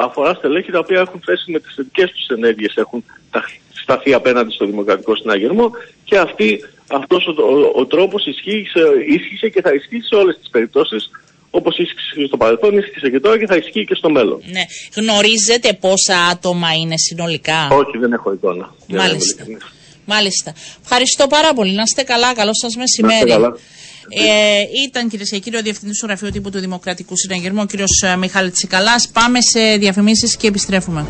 [0.04, 3.04] αφορά στελέχη τα οποία έχουν θέσει με τις θετικές τους ενέργειες, έχουν
[3.84, 5.66] σταθεί απέναντι στο Δημοκρατικό Συναγερμό
[6.04, 6.48] και αυτή,
[7.00, 8.84] αυτός ο, ο, ο τρόπος ισχύσε,
[9.16, 11.10] ίσχυσε και θα ισχύσει σε όλες τις περιπτώσεις
[11.50, 14.38] όπως ίσχυσε στο παρελθόν, ίσχυσε και τώρα και θα ισχύει και στο μέλλον.
[14.56, 14.64] Ναι.
[14.96, 18.74] Γνωρίζετε πόσα άτομα είναι συνολικά; Όχι, δεν έχω εικόνα.
[18.86, 19.44] Μάλιστα.
[20.04, 20.52] Μάλιστα.
[20.82, 21.72] Ευχαριστώ πάρα πολύ.
[21.72, 22.34] Να είστε καλά.
[22.34, 23.32] Καλό σας μεσημέρι.
[24.08, 28.02] Ε, ήταν κυρίε και κύριοι ο Διευθυντής του Γραφείου Τύπου του Δημοκρατικού Συναγερμού, ο κύριος
[28.02, 29.08] ε, Μιχάλης Τσικαλάς.
[29.12, 31.06] Πάμε σε διαφημίσεις και επιστρέφουμε.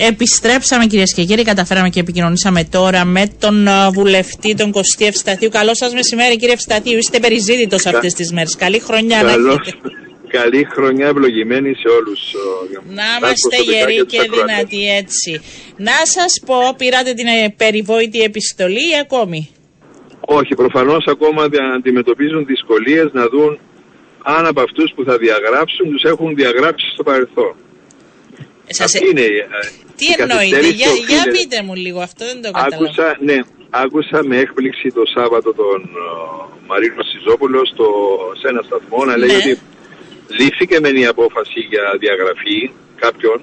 [0.00, 5.48] Επιστρέψαμε κυρίες και κύριοι, καταφέραμε και επικοινωνήσαμε τώρα με τον uh, βουλευτή, τον Κωστή Ευσταθίου.
[5.48, 7.90] Καλό σας μεσημέρι κύριε Ευσταθίου, είστε περιζήτητος Κα...
[7.90, 8.56] αυτές τις μέρες.
[8.56, 9.46] Καλή χρονιά Καλώς.
[9.46, 9.78] να έχετε.
[10.28, 12.20] Καλή χρονιά ευλογημένη σε όλους.
[12.88, 15.40] Να είμαστε γεροί και δυνατοί έτσι.
[15.76, 19.50] Να σας πω, πήρατε την ε, περιβόητη επιστολή ή ακόμη;
[20.20, 23.58] Όχι, προφανώς ακόμα αντιμετωπίζουν δυσκολίες να δουν
[24.22, 27.54] αν από αυτούς που θα διαγράψουν τους έχουν διαγράψει στο παρελθόν.
[28.68, 28.94] Σας...
[28.94, 29.46] είναι, ε,
[29.96, 32.84] Τι εννοείτε, για, για πείτε μου λίγο αυτό, δεν το κατάλαβα.
[32.84, 33.38] Άκουσα, ναι,
[33.70, 37.88] άκουσα με έκπληξη το Σάββατο τον uh, Μαρίνο Σιζόπουλος στο,
[38.40, 39.36] σε ένα σταθμό να λέει ναι.
[39.36, 39.58] ότι
[40.38, 43.40] λήφθηκε με η απόφαση για διαγραφή κάποιον,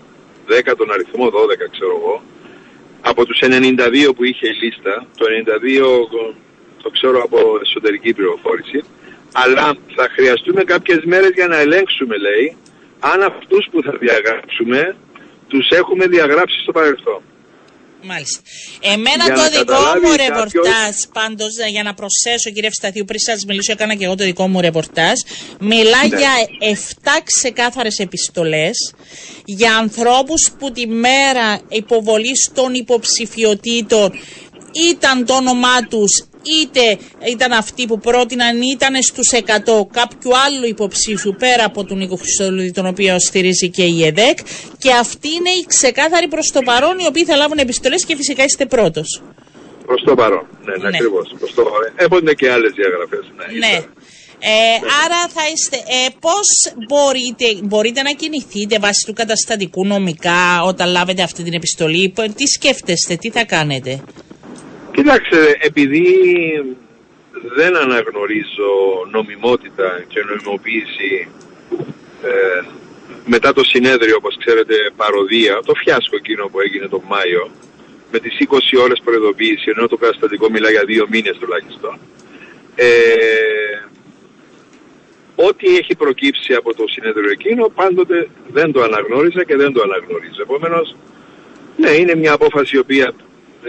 [0.70, 1.32] 10 τον αριθμό 12
[1.72, 2.22] ξέρω εγώ,
[3.02, 6.36] από τους 92 που είχε η λίστα, το 92
[6.82, 8.80] το ξέρω από εσωτερική πληροφόρηση,
[9.34, 12.58] Αλλά θα χρειαστούμε κάποιες μέρες για να ελέγξουμε, λέει,
[13.00, 14.96] αν αυτούς που θα διαγράψουμε
[15.48, 17.22] τους έχουμε διαγράψει στο παρελθόν.
[18.08, 18.40] Μάλιστα.
[18.82, 23.96] Εμένα το δικό μου ρεπορτάζ, πάντως για να προσθέσω, κύριε Ευσταθίου, πριν σας μιλήσω, έκανα
[23.96, 25.18] και εγώ το δικό μου ρεπορτάζ.
[25.60, 26.18] Μιλά ναι.
[26.18, 28.94] για 7 ξεκάθαρες επιστολές
[29.46, 34.12] για ανθρώπους που τη μέρα υποβολής των υποψηφιωτήτων
[34.92, 36.26] ήταν το όνομά τους
[36.62, 36.98] είτε
[37.32, 39.40] ήταν αυτοί που πρότειναν ήταν στους 100
[39.92, 44.38] κάποιου άλλου υποψήφιου πέρα από τον Νίκο Χριστοδουλίδη τον οποίο στηρίζει και η ΕΔΕΚ
[44.78, 48.44] και αυτοί είναι οι ξεκάθαροι προς το παρόν οι οποίοι θα λάβουν επιστολές και φυσικά
[48.44, 49.22] είστε πρώτος.
[49.86, 50.88] Προς το παρόν, ναι, ναι, ναι.
[50.88, 51.36] ακριβώς.
[51.40, 51.94] Προς το παρόν.
[51.96, 53.26] Έχουν και άλλες διαγραφές.
[53.38, 53.58] Ναι.
[53.58, 53.76] ναι.
[54.40, 56.48] Ε, άρα θα είστε, ε, πώς
[56.88, 63.16] μπορείτε, μπορείτε να κινηθείτε βάσει του καταστατικού νομικά όταν λάβετε αυτή την επιστολή, τι σκέφτεστε,
[63.16, 64.04] τι θα κάνετε;
[64.96, 66.06] Κοιτάξτε, επειδή
[67.56, 68.72] δεν αναγνωρίζω
[69.12, 71.28] νομιμότητα και νομιμοποίηση
[72.24, 72.62] ε,
[73.26, 77.50] μετά το συνέδριο, όπως ξέρετε, παροδία, το φιάσκο εκείνο που έγινε τον Μάιο,
[78.12, 82.00] με τις 20 ώρες προειδοποίηση, ενώ το καταστατικό μιλά για δύο μήνες τουλάχιστον,
[82.76, 82.88] ε,
[85.36, 90.42] ό,τι έχει προκύψει από το συνέδριο εκείνο, πάντοτε δεν το αναγνώριζα και δεν το αναγνωρίζω.
[90.42, 90.96] Επομένως,
[91.78, 93.14] ναι, είναι μια απόφαση η οποία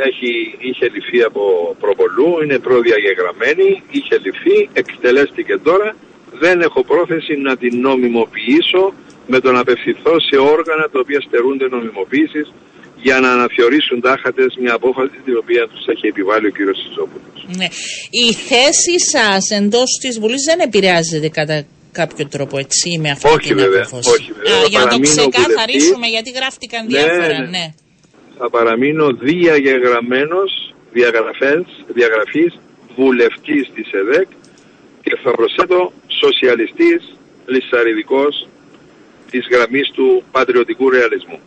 [0.08, 1.42] έχει, είχε ληφθεί από
[1.80, 5.96] προπολού, είναι προδιαγεγραμμένη, είχε ληφθεί, εκτελέστηκε τώρα.
[6.42, 8.84] Δεν έχω πρόθεση να την νομιμοποιήσω
[9.26, 12.52] με το να απευθυνθώ σε όργανα τα οποία στερούνται νομιμοποίησης
[13.02, 17.38] για να αναθεωρήσουν τάχατες μια απόφαση την οποία τους έχει επιβάλει ο κύριος Σιζόπουλος.
[17.56, 17.68] Ναι.
[18.26, 23.48] Η θέση σας εντός της Βουλής δεν επηρεάζεται κατά κάποιο τρόπο έτσι με αυτή όχι
[23.48, 24.66] την βέβαια, Όχι βέβαια.
[24.68, 27.48] για να το ξεκαθαρίσουμε γιατί γράφτηκαν ναι, διάφορα, ναι.
[27.58, 27.66] ναι
[28.38, 32.58] θα παραμείνω διαγεγραμμένος διαγραφές, διαγραφής
[32.96, 34.28] βουλευτής της ΕΔΕΚ
[35.02, 38.48] και θα προσθέτω σοσιαλιστής λισαριδικός
[39.30, 41.40] της γραμμής του πατριωτικού ρεαλισμού.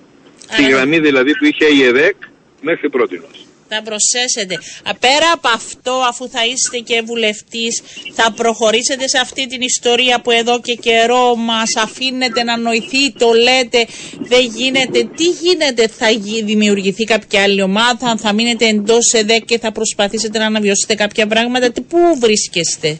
[0.55, 2.15] Τη γραμμή δηλαδή που είχε η ΕΔΕΚ
[2.61, 4.55] μέχρι πρότινος θα προσθέσετε.
[4.99, 7.81] Πέρα από αυτό, αφού θα είστε και βουλευτής,
[8.13, 13.31] θα προχωρήσετε σε αυτή την ιστορία που εδώ και καιρό μας αφήνετε να νοηθεί, το
[13.31, 13.87] λέτε,
[14.19, 14.99] δεν γίνεται.
[15.17, 16.07] Τι γίνεται, θα
[16.43, 21.71] δημιουργηθεί κάποια άλλη ομάδα, θα μείνετε εντός ΕΔΕΚ και θα προσπαθήσετε να αναβιώσετε κάποια πράγματα.
[21.89, 22.99] Πού βρίσκεστε;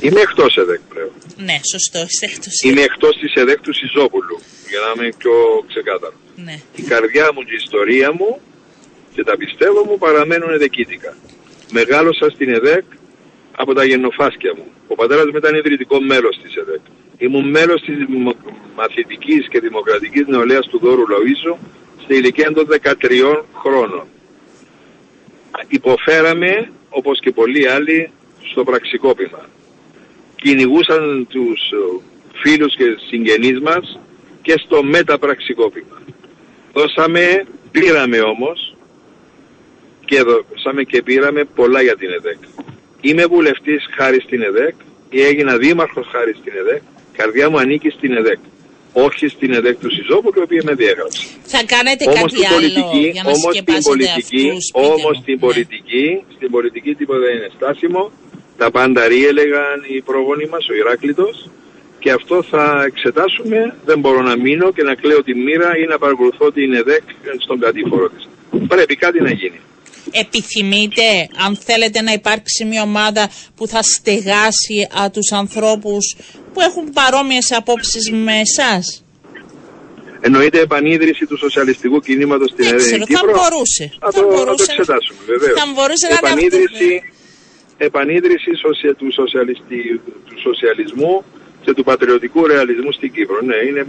[0.00, 1.12] Είμαι εκτός ΕΔΕΚ πλέον.
[1.36, 5.34] Ναι, σωστό, είστε εκτός Είμαι εκτός της ΕΔΕΚ του Σιζόπουλου, για να είμαι πιο
[5.70, 6.20] ξεκάθαρος.
[6.46, 6.56] Ναι.
[6.76, 8.40] Η καρδιά μου και η ιστορία μου
[9.18, 11.16] και τα πιστεύω μου παραμένουν εδεκίτικα.
[11.72, 12.84] Μεγάλωσα στην ΕΔΕΚ
[13.56, 14.66] από τα γεννοφάσκια μου.
[14.86, 16.80] Ο πατέρας μου ήταν ιδρυτικό μέλος της ΕΔΕΚ.
[17.18, 17.96] Ήμουν μέλος της
[18.76, 21.56] μαθητικής και δημοκρατικής νεολαίας του Δόρου Λοΐζου
[22.02, 24.06] στη ηλικία των 13 χρόνων.
[25.68, 28.10] Υποφέραμε, όπως και πολλοί άλλοι,
[28.50, 29.48] στο πραξικόπημα.
[30.36, 32.02] Κυνηγούσαν τους ε,
[32.32, 33.98] φίλους και συγγενείς μας
[34.42, 36.02] και στο μεταπραξικόπημα.
[36.72, 38.72] Δώσαμε, πήραμε όμως
[40.08, 42.40] και δώσαμε και πήραμε πολλά για την ΕΔΕΚ.
[43.00, 44.74] Είμαι βουλευτής χάρη στην ΕΔΕΚ
[45.10, 46.82] ή έγινα δήμαρχος χάρη στην ΕΔΕΚ.
[47.16, 48.38] Καρδιά μου ανήκει στην ΕΔΕΚ.
[48.92, 51.22] Όχι στην ΕΔΕΚ του Σιζόπουλου, η οποία με διέγραψε.
[51.54, 55.44] Θα κάνετε όμως κάτι πολιτική, άλλο για να όμως στην πολιτική, όμως στην ναι.
[55.46, 58.02] πολιτική, στην πολιτική τίποτα δεν είναι στάσιμο.
[58.56, 61.50] Τα πάντα ρί έλεγαν οι πρόγονοι μας, ο Ηράκλητος.
[61.98, 63.74] Και αυτό θα εξετάσουμε.
[63.84, 67.02] Δεν μπορώ να μείνω και να κλαίω τη μοίρα ή να παρακολουθώ την ΕΔΕΚ
[67.38, 68.28] στον κατήφορο της.
[68.68, 69.60] Πρέπει κάτι να γίνει
[70.12, 76.16] επιθυμείτε, αν θέλετε να υπάρξει μια ομάδα που θα στεγάσει α, τους ανθρώπους
[76.52, 79.02] που έχουν παρόμοιες απόψεις με εσάς;
[80.20, 83.06] Εννοείται επανίδρυση του σοσιαλιστικού κινήματος στην Ελλάδα.
[83.06, 83.92] Θα μπορούσε.
[84.00, 84.66] Θα, θα, μπορούσε.
[84.66, 85.58] το εξετάσουμε βεβαίως.
[85.60, 87.02] Θα μπορούσε επανίδρυση,
[87.78, 88.50] να επανίδρυση
[88.96, 89.08] του,
[90.28, 91.24] του σοσιαλισμού
[91.64, 93.40] και του πατριωτικού ρεαλισμού στην Κύπρο.
[93.40, 93.86] Ναι, είναι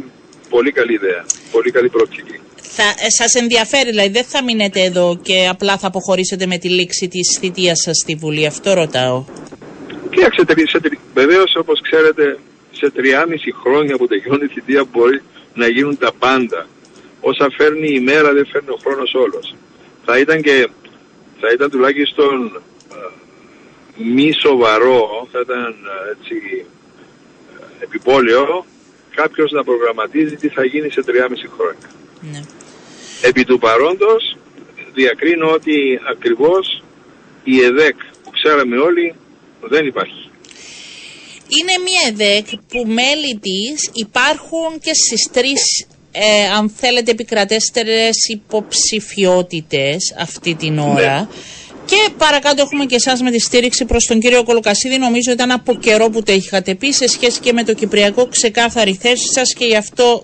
[0.49, 1.25] πολύ καλή ιδέα.
[1.51, 2.39] Πολύ καλή πρόκληση.
[2.62, 6.69] Θα, ε, σας ενδιαφέρει, δηλαδή δεν θα μείνετε εδώ και απλά θα αποχωρήσετε με τη
[6.69, 8.45] λήξη της θητείας σας στη Βουλή.
[8.45, 9.26] Αυτό ρωτάω.
[10.10, 10.43] Κοίταξε,
[11.13, 12.39] βεβαίως όπως ξέρετε
[12.72, 15.22] σε 3,5 χρόνια που τελειώνει η θητεία μπορεί
[15.54, 16.67] να γίνουν τα πάντα.
[17.22, 19.56] Όσα φέρνει η μέρα δεν φέρνει ο χρόνος όλος.
[20.06, 20.69] Θα ήταν και
[21.39, 22.95] θα ήταν τουλάχιστον ε,
[24.04, 26.65] μη σοβαρό, θα ήταν ε, έτσι
[27.80, 28.65] επιπόλαιο
[29.15, 31.12] κάποιος να προγραμματίζει τι θα γίνει σε 3,5
[31.58, 31.89] χρόνια.
[32.32, 32.41] Ναι.
[33.21, 34.38] Επί του παρόντος
[34.93, 36.84] διακρίνω ότι ακριβώς
[37.43, 39.15] η ΕΔΕΚ που ξέραμε όλοι
[39.62, 40.29] δεν υπάρχει.
[41.58, 50.15] Είναι μια ΕΔΕΚ που μέλη της υπάρχουν και στις τρεις ε, αν θέλετε επικρατέστερες υποψηφιότητες
[50.19, 51.29] αυτή την ώρα.
[51.86, 54.97] Και παρακάτω έχουμε και εσάς με τη στήριξη προς τον κύριο Κολοκασίδη.
[54.97, 58.93] Νομίζω ήταν από καιρό που το είχατε πει σε σχέση και με το Κυπριακό ξεκάθαρη
[59.01, 60.23] θέση σας και γι' αυτό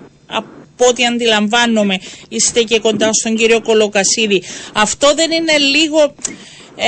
[0.77, 1.95] από ό,τι αντιλαμβάνομαι
[2.29, 4.43] είστε και κοντά στον κύριο Κολοκασίδη.
[4.73, 6.15] Αυτό δεν είναι λίγο
[6.75, 6.87] ε,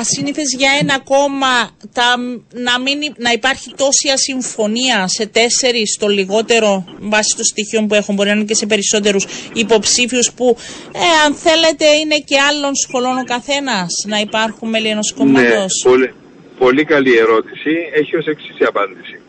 [0.00, 2.16] ασύνηθες για ένα κόμμα τα,
[2.52, 8.14] να, μην, να υπάρχει τόση ασυμφωνία σε τέσσερις το λιγότερο βάσει των στοιχείων που έχουν
[8.14, 10.56] μπορεί να είναι και σε περισσότερους υποψήφιους που
[10.92, 15.82] ε, αν θέλετε είναι και άλλων σχολών ο καθένας να υπάρχουν μέλη ενός ναι, κόμματος.
[15.84, 16.14] Ναι, πολύ,
[16.58, 17.70] πολύ καλή ερώτηση.
[17.94, 19.21] Έχει ως εξής η απάντηση.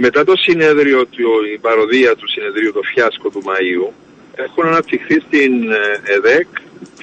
[0.00, 1.06] Μετά το συνέδριο,
[1.54, 3.92] η παροδία του συνεδρίου, το φιάσκο του Μαΐου,
[4.34, 6.46] έχουν αναπτυχθεί στην ε, ΕΔΕΚ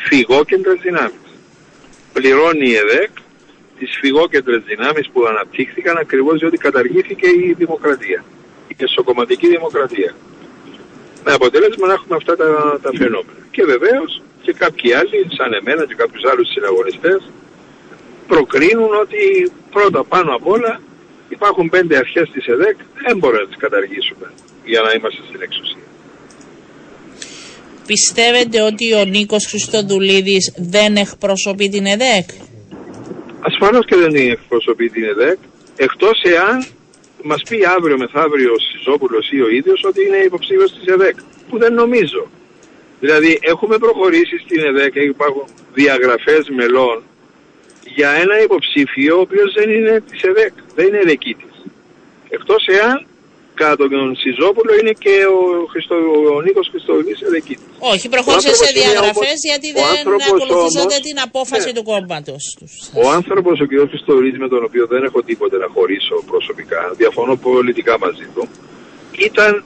[0.07, 1.25] φυγόκεντρες δυνάμεις
[2.15, 3.11] πληρώνει η ΕΔΕΚ
[3.79, 8.23] τις φυγόκεντρες δυνάμεις που αναπτύχθηκαν ακριβώς διότι καταργήθηκε η δημοκρατία,
[8.67, 10.11] η εσωκομματική δημοκρατία.
[11.25, 13.41] Με αποτέλεσμα να έχουμε αυτά τα, τα φαινόμενα.
[13.51, 17.21] Και βεβαίως και κάποιοι άλλοι, σαν εμένα και κάποιους άλλους συναγωνιστές,
[18.27, 20.81] προκρίνουν ότι πρώτα πάνω απ' όλα
[21.35, 24.27] υπάρχουν πέντε αρχές της ΕΔΕΚ, δεν μπορούμε να τις καταργήσουμε
[24.71, 25.85] για να είμαστε στην εξουσία.
[27.91, 32.27] Πιστεύετε ότι ο Νίκος Χριστοδουλίδης δεν εκπροσωπεί την ΕΔΕΚ;
[33.49, 35.37] Ασφαλώς και δεν εκπροσωπεί την ΕΔΕΚ,
[35.75, 36.65] εκτός εάν
[37.23, 41.17] μας πει αύριο μεθαύριο ο Σιζόπουλος ή ο ίδιος ότι είναι υποψήφιος της ΕΔΕΚ,
[41.49, 42.23] που δεν νομίζω.
[42.99, 47.03] Δηλαδή έχουμε προχωρήσει στην ΕΔΕΚ και υπάρχουν διαγραφές μελών
[47.95, 51.55] για ένα υποψήφιο ο οποίος δεν είναι της ΕΔΕΚ, δεν είναι της.
[52.29, 52.97] Εκτός εάν
[53.53, 55.95] κατά τον Σιζόπουλο είναι και ο, Χριστο,
[56.35, 57.55] ο Νίκος Χριστοδουλής εκεί.
[57.93, 59.93] Όχι, προχώρησε σε διαγραφές γιατί δεν
[60.29, 61.75] ακολουθήσατε την απόφαση ναι.
[61.77, 62.71] του κόμματος τους.
[63.03, 63.71] Ο άνθρωπος, ο κ.
[63.91, 68.43] Χριστοδουλής με τον οποίο δεν έχω τίποτε να χωρίσω προσωπικά, διαφωνώ πολιτικά μαζί του,
[69.29, 69.63] ήταν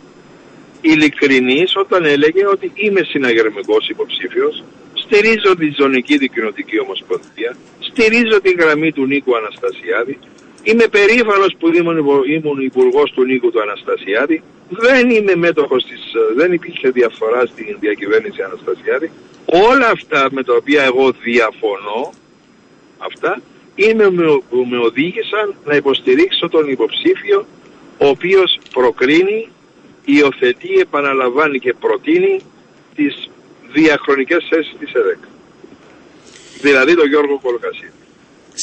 [0.81, 4.63] ειλικρινής όταν έλεγε ότι είμαι συναγερμικός υποψήφιος,
[5.09, 10.19] στηρίζω τη ζωνική δικαιωτική ομοσπονδία, στηρίζω τη γραμμή του Νίκου Αναστασιάδη,
[10.63, 11.67] Είμαι περήφανος που
[12.27, 14.43] ήμουν υπουργός του Νίκου του Αναστασιάδη.
[14.69, 16.01] Δεν είμαι μέτοχος της,
[16.35, 19.11] δεν υπήρχε διαφορά στην διακυβέρνηση Αναστασιάδη.
[19.45, 22.13] Όλα αυτά με τα οποία εγώ διαφωνώ,
[22.97, 23.41] αυτά,
[23.75, 24.09] είναι
[24.49, 27.45] που με οδήγησαν να υποστηρίξω τον υποψήφιο
[27.97, 29.49] ο οποίος προκρίνει,
[30.05, 32.39] υιοθετεί, επαναλαμβάνει και προτείνει
[32.95, 33.28] τις
[33.73, 35.17] διαχρονικές θέσεις της ΕΔΕΚ.
[36.61, 37.98] Δηλαδή τον Γιώργο Κολοκασίδη.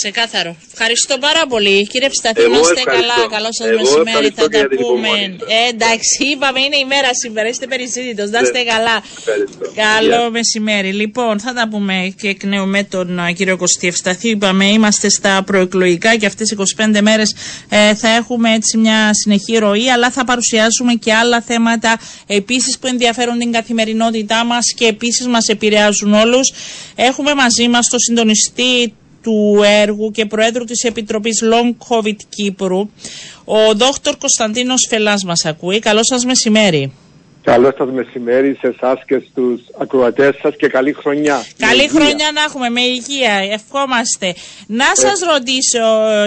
[0.03, 0.57] Ξεκάθαρο.
[0.73, 1.87] Ευχαριστώ πάρα πολύ.
[1.87, 3.19] Κύριε Ψταθή, να είστε καλά.
[3.37, 4.29] Καλό σας μεσημέρι.
[4.35, 5.09] Θα τα πούμε.
[5.57, 7.49] Ε, εντάξει, είπαμε είναι η μέρα σήμερα.
[7.49, 8.29] Είστε περισσότερο.
[8.31, 8.71] Να είστε ναι.
[8.73, 8.97] καλά.
[9.85, 10.93] Καλό μεσημέρι.
[10.93, 14.29] Λοιπόν, θα τα πούμε και εκ νέου με τον κύριο Κωστή Ευσταθή.
[14.29, 17.35] Είπαμε, είμαστε στα προεκλογικά και αυτές τι 25 μέρες
[17.69, 22.87] ε, θα έχουμε έτσι μια συνεχή ροή, αλλά θα παρουσιάσουμε και άλλα θέματα επίσης που
[22.87, 26.53] ενδιαφέρουν την καθημερινότητά μας και επίσης μας επηρεάζουν όλους.
[26.95, 28.95] Έχουμε μαζί μας το συντονιστή
[29.27, 32.79] του έργου και Προέδρου της Επιτροπής Long COVID Κύπρου,
[33.45, 35.79] ο Δόκτωρ Κωνσταντίνος Φελάς μας ακούει.
[35.79, 36.93] Καλό σας μεσημέρι.
[37.43, 41.45] Καλό σας μεσημέρι σε εσάς και στους ακροατές σας και καλή χρονιά.
[41.59, 44.35] Καλή χρονιά να έχουμε, με υγεία, ευχόμαστε.
[44.67, 44.95] Να ε...
[44.95, 45.81] σας ρωτήσω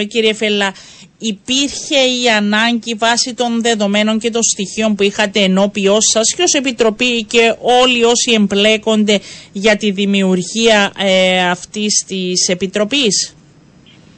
[0.08, 0.74] κύριε Φελά,
[1.19, 6.53] υπήρχε η ανάγκη βάσει των δεδομένων και των στοιχείων που είχατε ενώπιός σας και ως
[6.53, 9.19] Επιτροπή και όλοι όσοι εμπλέκονται
[9.51, 13.34] για τη δημιουργία ε, αυτής της Επιτροπής;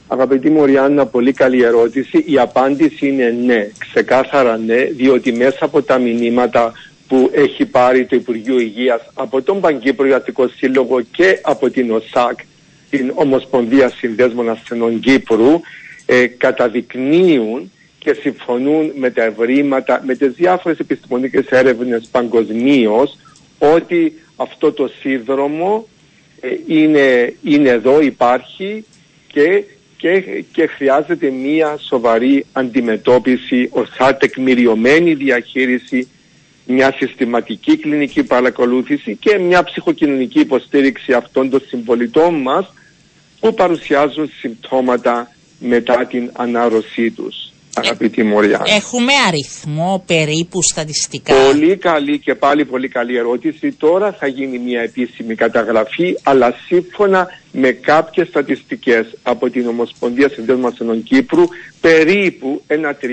[0.07, 2.23] Αγαπητή Μωριάννα, πολύ καλή ερώτηση.
[2.27, 6.71] Η απάντηση είναι ναι, ξεκάθαρα ναι, διότι μέσα από τα μηνύματα
[7.07, 10.23] που έχει πάρει το Υπουργείο Υγείας από τον Παγκύπριο
[10.55, 12.39] Σύλλογο και από την ΟΣΑΚ,
[12.89, 15.59] την Ομοσπονδία Συνδέσμων Ασθενών Κύπρου,
[16.05, 23.17] ε, καταδεικνύουν και συμφωνούν με τα ευρήματα, με τις διάφορες επιστημονικές έρευνες παγκοσμίως
[23.59, 25.87] ότι αυτό το σύνδρομο
[26.39, 28.85] ε, είναι, είναι εδώ, υπάρχει
[29.27, 29.63] και,
[29.97, 36.07] και, και χρειάζεται μία σοβαρή αντιμετώπιση, ορθά τεκμηριωμένη διαχείριση,
[36.65, 42.73] μια συστηματική κλινική παρακολούθηση και μια ψυχοκοινωνική υποστήριξη αυτών των συμπολιτών μας
[43.39, 45.31] που παρουσιάζουν συμπτώματα
[45.62, 47.51] μετά την ανάρρωσή τους.
[47.75, 48.62] Αγαπητή Μωριά.
[48.65, 51.33] Έχουμε αριθμό περίπου στατιστικά.
[51.33, 53.71] Πολύ καλή και πάλι πολύ καλή ερώτηση.
[53.71, 61.03] Τώρα θα γίνει μια επίσημη καταγραφή, αλλά σύμφωνα με κάποιες στατιστικές από την Ομοσπονδία Συνδέσμων
[61.03, 61.43] Κύπρου,
[61.81, 63.05] περίπου ένα 30.000,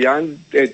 [0.51, 0.65] ε,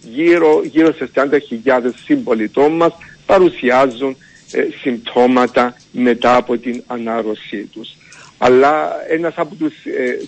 [0.00, 2.92] γύρω, γύρω σε 30.000 συμπολιτών μας
[3.26, 4.16] παρουσιάζουν
[4.52, 7.96] ε, συμπτώματα μετά από την ανάρρωσή τους
[8.46, 10.18] αλλά ένας από τους ε,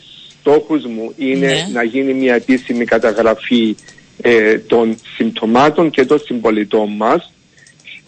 [0.41, 1.67] στόχους μου είναι ναι.
[1.73, 3.77] να γίνει μια επίσημη καταγραφή
[4.23, 7.31] ε, των συμπτωμάτων και των συμπολιτών μας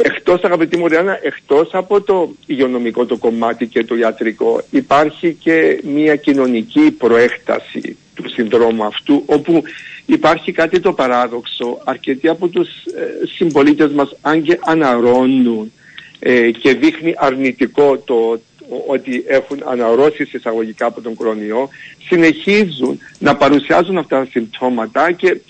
[0.00, 5.80] Εκτός αγαπητή μου Ριάννα, εκτός από το υγειονομικό το κομμάτι και το ιατρικό υπάρχει και
[5.84, 9.62] μια κοινωνική προέκταση του συνδρόμου αυτού όπου
[10.06, 11.78] υπάρχει κάτι το παράδοξο.
[11.84, 15.72] Αρκετοί από τους ε, συμπολίτες μας αν και αναρώνουν
[16.18, 18.40] ε, και δείχνει αρνητικό το
[18.86, 21.68] ότι έχουν αναρρώσεις εισαγωγικά από τον κορονοϊό
[22.08, 25.40] συνεχίζουν να παρουσιάζουν αυτά τα συμπτώματα και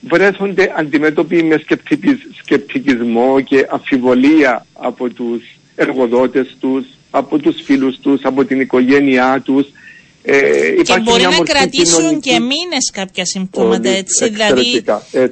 [0.00, 1.62] βρέθονται αντιμέτωποι με
[2.42, 5.42] σκεπτικισμό και αμφιβολία από τους
[5.74, 9.66] εργοδότες τους, από τους φίλους τους, από την οικογένειά τους
[10.30, 14.28] ε, και μπορεί να κρατήσουν και μήνες κάποια συμπτώματα έτσι.
[14.28, 15.28] Δηλαδή, ε, ε,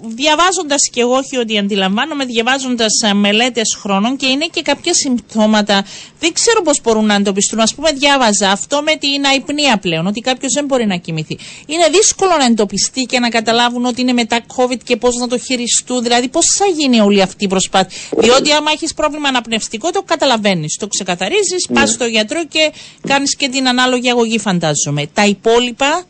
[0.00, 5.84] διαβάζοντας και εγώ, όχι ότι αντιλαμβάνομαι, διαβάζοντας ε, μελέτες χρόνων και είναι και κάποια συμπτώματα.
[6.20, 7.60] Δεν ξέρω πώς μπορούν να εντοπιστούν.
[7.60, 11.38] Α πούμε, διάβαζα αυτό με την αϊπνία πλέον, ότι κάποιος δεν μπορεί να κοιμηθεί.
[11.66, 15.38] Είναι δύσκολο να εντοπιστεί και να καταλάβουν ότι είναι μετά COVID και πώς να το
[15.38, 16.02] χειριστούν.
[16.02, 17.98] Δηλαδή, πώς θα γίνει όλη αυτή η προσπάθεια.
[18.16, 20.76] Διότι, άμα έχεις πρόβλημα αναπνευστικό, το καταλαβαίνεις.
[20.76, 21.80] Το ξεκαθαρίζεις, ναι.
[21.80, 22.72] πα στο γιατρό και
[23.06, 25.06] κάνεις και την ανάλογη αγωγή φαντάζομαι.
[25.14, 26.04] Τα υπόλοιπα...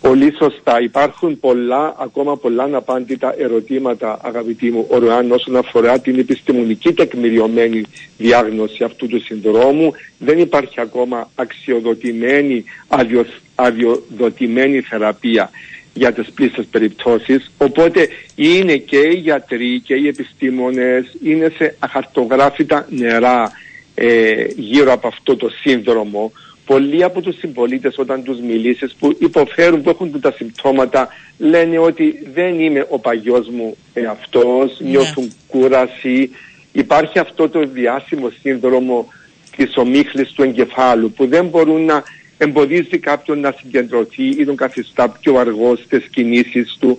[0.00, 0.80] Πολύ σωστά.
[0.80, 7.82] Υπάρχουν πολλά, ακόμα πολλά αναπάντητα ερωτήματα, αγαπητοί μου, Ορουάν, όσον αφορά την επιστημονική τεκμηριωμένη
[8.16, 9.92] διάγνωση αυτού του συνδρόμου.
[10.18, 15.50] Δεν υπάρχει ακόμα αξιοδοτημένη, αδειο, αδειοδοτημένη θεραπεία
[15.94, 17.50] για τις πλήστες περιπτώσεις.
[17.58, 23.52] Οπότε είναι και οι γιατροί και οι επιστήμονες είναι σε αχαρτογράφητα νερά
[23.94, 26.32] ε, γύρω από αυτό το σύνδρομο
[26.68, 31.08] πολλοί από τους συμπολίτες όταν τους μιλήσεις που υποφέρουν, που έχουν τα συμπτώματα
[31.38, 34.88] λένε ότι δεν είμαι ο παγιός μου εαυτός, ναι.
[34.88, 36.30] νιώθουν κούραση.
[36.72, 39.08] Υπάρχει αυτό το διάσημο σύνδρομο
[39.56, 42.02] της ομίχλης του εγκεφάλου που δεν μπορούν να
[42.38, 46.98] εμποδίζει κάποιον να συγκεντρωθεί ή τον καθιστά πιο αργός στις κινήσεις του.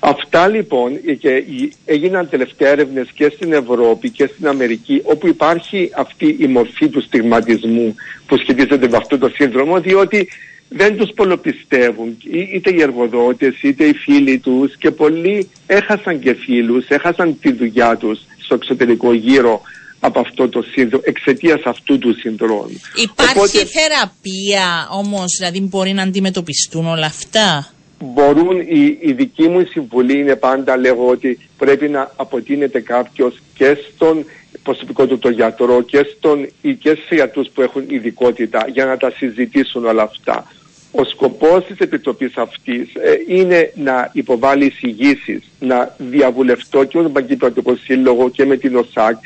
[0.00, 1.44] Αυτά λοιπόν και
[1.84, 7.02] έγιναν τελευταία έρευνες και στην Ευρώπη και στην Αμερική όπου υπάρχει αυτή η μορφή του
[7.02, 7.94] στιγματισμού
[8.26, 10.28] που σχετίζεται με αυτό το σύνδρομο διότι
[10.68, 12.16] δεν τους πολλοπιστεύουν
[12.52, 17.96] είτε οι εργοδότες είτε οι φίλοι τους και πολλοί έχασαν και φίλους, έχασαν τη δουλειά
[17.96, 19.60] τους στο εξωτερικό γύρο
[20.00, 22.80] από αυτό το σύνδρομο, εξαιτίας αυτού του συνδρόμου.
[22.94, 27.73] Υπάρχει θεραπεία όμως, δηλαδή μπορεί να αντιμετωπιστούν όλα αυτά;
[28.12, 33.76] Μπορούν, η, η δική μου συμβουλή είναι πάντα λέγω ότι πρέπει να αποτείνεται κάποιος και
[33.94, 34.24] στον
[34.62, 36.48] προσωπικό του το γιατρό και, στον,
[36.78, 40.52] και σε γιατρούς που έχουν ειδικότητα για να τα συζητήσουν όλα αυτά.
[40.90, 47.12] Ο σκοπός της Επιτροπής αυτής ε, είναι να υποβάλει εισηγήσεις, να διαβουλευτώ και με τον
[47.12, 49.16] Παγκύπρατικό Σύλλογο και με την ΟΣΑΚ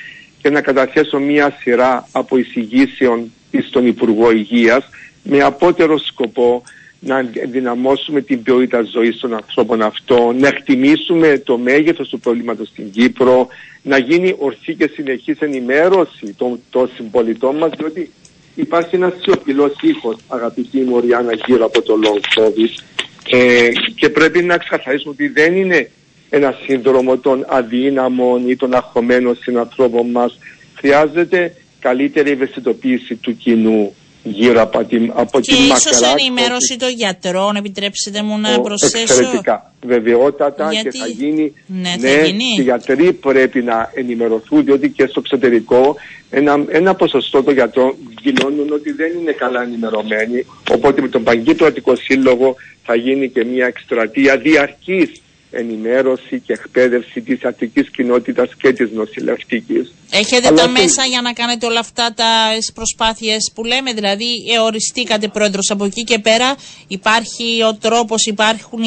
[0.43, 3.33] και να καταθέσω μία σειρά από εισηγήσεων
[3.69, 4.89] στον Υπουργό Υγείας
[5.23, 6.63] με απότερο σκοπό
[7.01, 12.91] να ενδυναμώσουμε την ποιότητα ζωής των ανθρώπων αυτών, να εκτιμήσουμε το μέγεθος του προβλήματος στην
[12.91, 13.49] Κύπρο,
[13.83, 18.11] να γίνει ορθή και συνεχής ενημέρωση των, των συμπολιτών μας, διότι
[18.55, 22.83] υπάρχει ένας σιωπηλός ήχος, αγαπητή Μωριάννα, γύρω από το long COVID
[23.31, 25.91] ε, και πρέπει να ξεκαθαρίσουμε ότι δεν είναι
[26.31, 30.39] ένα σύνδρομο των αδύναμων ή των αχωμένων συνανθρώπων μας.
[30.75, 37.57] Χρειάζεται καλύτερη ευαισθητοποίηση του κοινού γύρω από την, από και την ίσως ενημέρωση των γιατρών,
[37.57, 39.03] επιτρέψτε μου να προσθέσω.
[39.03, 39.73] Εξαιρετικά.
[39.87, 41.53] Βεβαιότατα και θα γίνει.
[41.67, 42.45] Ναι, ναι θα γίνει.
[42.59, 45.97] οι γιατροί πρέπει να ενημερωθούν, διότι και στο εξωτερικό
[46.31, 50.47] ένα, ένα ποσοστό των γιατρών δηλώνουν ότι δεν είναι καλά ενημερωμένοι.
[50.71, 55.11] Οπότε με τον Παγκύπρατικό Σύλλογο θα γίνει και μια εκστρατεία διαρκής
[55.51, 59.93] ενημέρωση και εκπαίδευση της αττικής κοινότητας και της νοσηλευτικής.
[60.11, 64.27] Έχετε τα μέσα για να κάνετε όλα αυτά τα προσπάθειες που λέμε, δηλαδή
[64.57, 66.57] εοριστήκατε πρόεδρος από εκεί και πέρα
[66.89, 68.83] υπάρχει ο τρόπος, υπάρχουν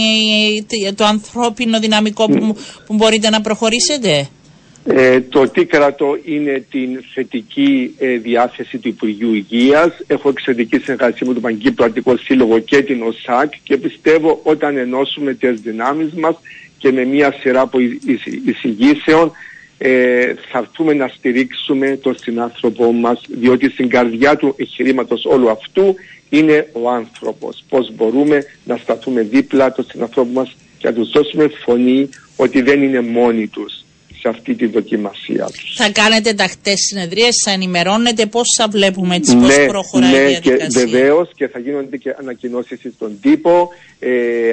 [0.95, 4.29] το ανθρώπινο δυναμικό που, που μπορείτε να προχωρήσετε;
[4.85, 9.91] Ε, το τι κρατώ είναι την θετική ε, διάθεση του Υπουργείου Υγείας.
[10.07, 15.33] Έχω εξαιρετική συνεργασία με τον Παγκύπρο Αντικό Σύλλογο και την ΟΣΑΚ και πιστεύω όταν ενώσουμε
[15.33, 16.35] τις δυνάμεις μας
[16.77, 17.79] και με μια σειρά από
[18.45, 19.31] εισηγήσεων
[19.77, 25.95] ε, θα έρθουμε να στηρίξουμε τον συνάνθρωπό μας διότι στην καρδιά του εγχειρήματος όλου αυτού
[26.29, 27.63] είναι ο άνθρωπος.
[27.69, 32.83] Πώς μπορούμε να σταθούμε δίπλα τον συνάνθρωπο μας και να τους δώσουμε φωνή ότι δεν
[32.83, 33.83] είναι μόνοι τους
[34.21, 35.75] σε αυτή τη δοκιμασία τους.
[35.75, 40.25] Θα κάνετε τακτές συνεδρίες, θα ενημερώνετε πώς θα βλέπουμε έτσι, ναι, πώς προχωράει ναι, η
[40.25, 40.67] διαδικασία.
[40.67, 43.69] Και βεβαίως και θα γίνονται και ανακοινώσεις στον τύπο.
[43.99, 44.09] Ε,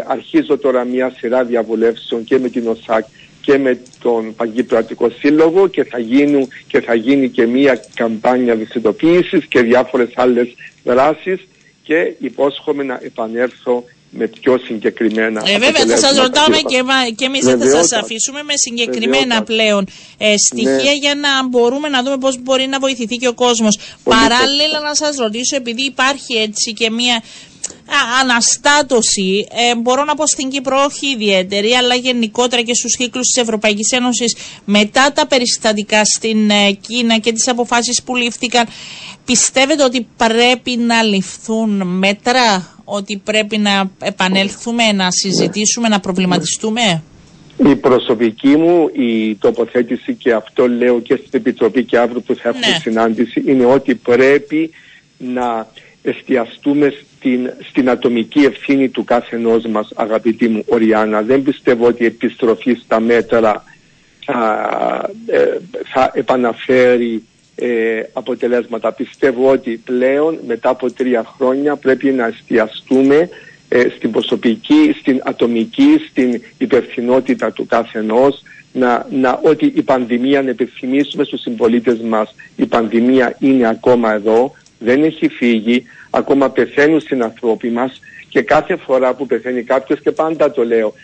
[0.06, 3.04] αρχίζω τώρα μια σειρά διαβουλεύσεων και με την ΟΣΑΚ
[3.40, 9.46] και με τον Παγκύπρατικό Σύλλογο και θα, γίνουν, και θα γίνει και μια καμπάνια βυσιτοποίησης
[9.46, 10.48] και διάφορες άλλες
[10.84, 11.40] δράσεις
[11.82, 16.84] και υπόσχομαι να επανέλθω με πιο συγκεκριμένα ε, Βέβαια θα σας ρωτάμε και,
[17.16, 19.86] και εμείς θα σας αφήσουμε με συγκεκριμένα πλέον
[20.18, 20.92] ε, στοιχεία ναι.
[20.92, 23.78] για να μπορούμε να δούμε πώς μπορεί να βοηθηθεί και ο κόσμος.
[24.04, 27.22] Παράλληλα να σας ρωτήσω επειδή υπάρχει έτσι και μια
[28.20, 33.42] αναστάτωση, ε, μπορώ να πω στην Κύπρο όχι ιδιαίτερη, αλλά γενικότερα και στους κύκλους της
[33.42, 38.66] Ευρωπαϊκής Ένωσης μετά τα περιστατικά στην ε, Κίνα και τις αποφάσεις που λήφθηκαν,
[39.24, 47.02] πιστεύετε ότι πρέπει να ληφθούν μέτρα, ότι πρέπει να επανέλθουμε, να συζητήσουμε, να προβληματιστούμε;
[47.66, 52.48] Η προσωπική μου η τοποθέτηση και αυτό λέω και στην Επιτροπή και αύριο που θα
[52.48, 52.78] έχουμε ναι.
[52.80, 54.70] συνάντηση είναι ότι πρέπει
[55.18, 55.66] να
[56.02, 61.22] εστιαστούμε στην, στην ατομική ευθύνη του κάθε ενός μας αγαπητή μου Οριάννα.
[61.22, 63.64] Δεν πιστεύω ότι η επιστροφή στα μέτρα
[64.24, 65.56] θα, ε,
[65.92, 67.22] θα επαναφέρει
[67.60, 68.92] ε, αποτελέσματα.
[68.92, 73.28] Πιστεύω ότι πλέον μετά από τρία χρόνια πρέπει να εστιαστούμε
[73.68, 78.42] ε, στην προσωπική, στην ατομική, στην υπευθυνότητα του κάθε ενός,
[78.72, 84.54] να, να, ότι η πανδημία, να επιθυμίσουμε στους συμπολίτες μας, η πανδημία είναι ακόμα εδώ,
[84.78, 90.10] δεν έχει φύγει, ακόμα πεθαίνουν στην ανθρώποι μας και κάθε φορά που πεθαίνει κάποιος και
[90.10, 90.94] πάντα το λέω,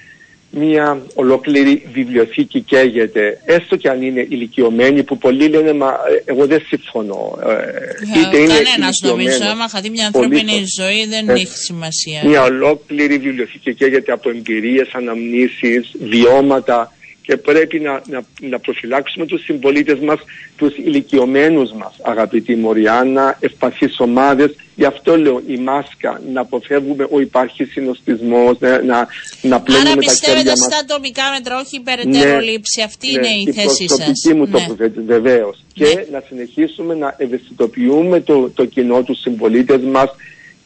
[0.55, 6.47] μια ολόκληρη βιβλιοθήκη καίγεται, έστω και αν είναι ηλικιωμένη, που πολλοί λένε Μα ε, εγώ
[6.47, 7.39] δεν συμφωνώ.
[7.43, 12.23] Ε, είτε είναι Κανένας νομίζω, άμα χαθεί μια ανθρώπινη ζωή δεν ε, έχει σημασία.
[12.25, 16.93] Μια ολόκληρη βιβλιοθήκη καίγεται από εμπειρίες, αναμνήσεις, βιώματα
[17.23, 20.19] και πρέπει να, να, να προφυλάξουμε τους συμπολίτες μας,
[20.57, 24.55] τους ηλικιωμένους μας, αγαπητή Μοριάννα, ευπαθείς ομάδες.
[24.75, 29.07] Γι' αυτό λέω η μάσκα, να αποφεύγουμε ο υπάρχει συνοστισμός, να, να,
[29.43, 32.83] να πλένουμε Άρα πιστεύετε στα ατομικά μέτρα, όχι περαιτέρω ναι, λήψη.
[32.83, 34.25] Αυτή ναι, είναι η, η θέση σας.
[34.25, 34.51] Η μου ναι.
[34.51, 35.64] τοποθέτηση, βεβαίως.
[35.75, 35.87] Ναι.
[35.87, 40.11] Και να συνεχίσουμε να ευαισθητοποιούμε το, το κοινό, τους συμπολίτες μας,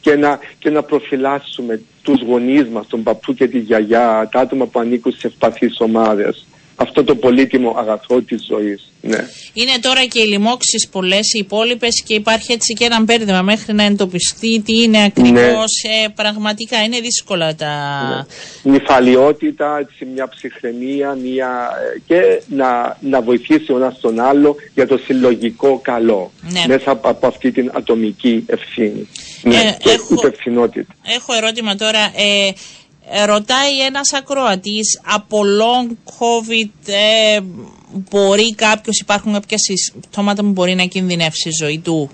[0.00, 4.66] και να, και να προφυλάσσουμε τους γονείς μας, τον παππού και τη γιαγιά, τα άτομα
[4.66, 6.46] που ανήκουν σε ευπαθείς ομάδες.
[6.80, 8.92] Αυτό το πολύτιμο αγαθό της ζωής.
[9.00, 9.28] Ναι.
[9.52, 13.74] Είναι τώρα και οι λοιμώξεις πολλές, οι υπόλοιπες και υπάρχει έτσι και ένα μπέρδεμα μέχρι
[13.74, 15.82] να εντοπιστεί τι είναι ακριβώς.
[15.84, 16.04] Ναι.
[16.04, 17.66] Ε, πραγματικά είναι δύσκολα τα...
[18.64, 18.72] Ναι.
[18.72, 21.70] Νυφαλιότητα, έτσι, μια ψυχραιμία μια...
[21.94, 26.32] Ε, και να, να βοηθήσει ο ένας τον άλλο για το συλλογικό καλό.
[26.40, 26.64] Ναι.
[26.66, 29.08] Μέσα από, αυτή την ατομική ευθύνη.
[29.42, 30.94] Ναι, ε, έχω, υπευθυνότητα.
[31.16, 32.12] Έχω ερώτημα τώρα.
[32.16, 32.50] Ε,
[33.26, 37.40] ρωτάει ένας ακροατής από long covid ε,
[38.10, 42.10] μπορεί κάποιος, υπάρχουν κάποια συμπτώματα που μπορεί να κινδυνεύσει η ζωή του.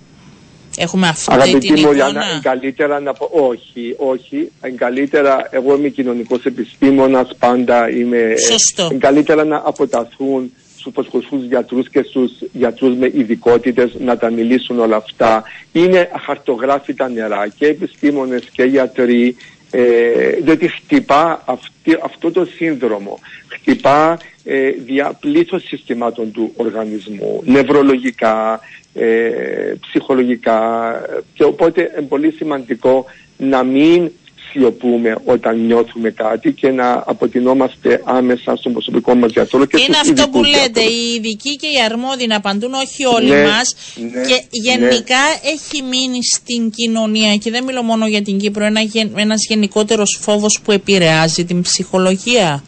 [0.76, 2.40] Έχουμε αυτή Αγαπητή την εικόνα.
[2.42, 4.50] καλύτερα να πω, όχι, όχι.
[4.76, 8.34] Καλύτερα, εγώ είμαι κοινωνικός επιστήμονας, πάντα είμαι...
[8.50, 8.96] Σωστό.
[8.98, 14.96] καλύτερα να αποταθούν στους προσχωσούς γιατρούς και στους γιατρούς με ειδικότητες να τα μιλήσουν όλα
[14.96, 15.42] αυτά.
[15.72, 19.36] Είναι αχαρτογράφητα νερά και επιστήμονες και γιατροί
[19.76, 23.18] ε, διότι χτυπά αυτή, αυτό το σύνδρομο,
[23.48, 28.60] χτυπά ε, δια πλήθος συστημάτων του οργανισμού, νευρολογικά,
[28.94, 30.92] ε, ψυχολογικά.
[31.34, 33.04] Και οπότε είναι πολύ σημαντικό
[33.36, 34.10] να μην
[34.54, 39.64] σιωπούμε όταν νιώθουμε κάτι και να αποτινόμαστε άμεσα στον προσωπικό μας γιατρό.
[39.64, 43.42] Και Είναι αυτό που λέτε, οι ειδικοί και οι αρμόδιοι να απαντούν, όχι όλοι ναι,
[43.42, 43.76] μας.
[43.96, 45.50] Ναι, και γενικά ναι.
[45.52, 48.80] έχει μείνει στην κοινωνία και δεν μιλώ μόνο για την Κύπρο, ένα,
[49.16, 52.62] ένας γενικότερος φόβος που επηρεάζει την ψυχολογία.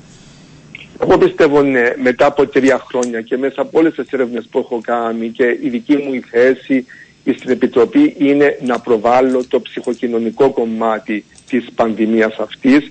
[1.03, 4.80] Εγώ πιστεύω ναι, μετά από τρία χρόνια και μέσα από όλες τις έρευνες που έχω
[4.82, 6.87] κάνει και η δική μου η θέση
[7.32, 12.88] στην Επιτροπή είναι να προβάλλω το ψυχοκοινωνικό κομμάτι της πανδημίας αυτής.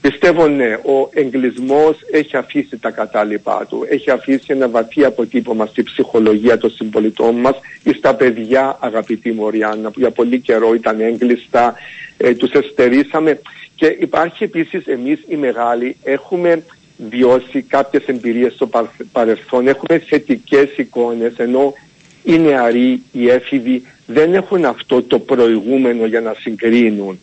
[0.00, 5.82] Πιστεύω ναι, ο εγκλισμός έχει αφήσει τα κατάλοιπά του, έχει αφήσει ένα βαθύ αποτύπωμα στη
[5.82, 11.74] ψυχολογία των συμπολιτών μας ή στα παιδιά αγαπητή Μωριάννα που για πολύ καιρό ήταν έγκλειστα,
[12.16, 13.40] ε, τους εστερήσαμε
[13.74, 16.62] και υπάρχει επίσης εμείς οι μεγάλοι έχουμε
[16.96, 18.70] βιώσει κάποιες εμπειρίες στο
[19.12, 21.74] παρελθόν, έχουμε θετικές εικόνες ενώ
[22.22, 27.18] οι νεαροί, οι έφηβοι δεν έχουν αυτό το προηγούμενο για να συγκρίνουν.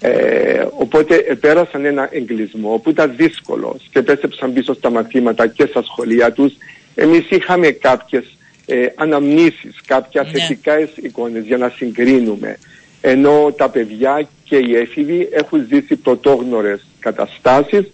[0.00, 5.82] Ε, οπότε πέρασαν ένα εγκλισμό που ήταν δύσκολο και πέσεψαν πίσω στα μαθήματα και στα
[5.82, 6.52] σχολεία τους.
[6.94, 8.24] Εμείς είχαμε κάποιες
[8.66, 10.28] ε, αναμνήσεις, κάποια ναι.
[10.28, 10.72] θετικά
[11.02, 12.58] εικόνες για να συγκρίνουμε.
[13.00, 17.90] Ενώ τα παιδιά και οι έφηβοι έχουν ζήσει πρωτόγνωρες καταστάσεις.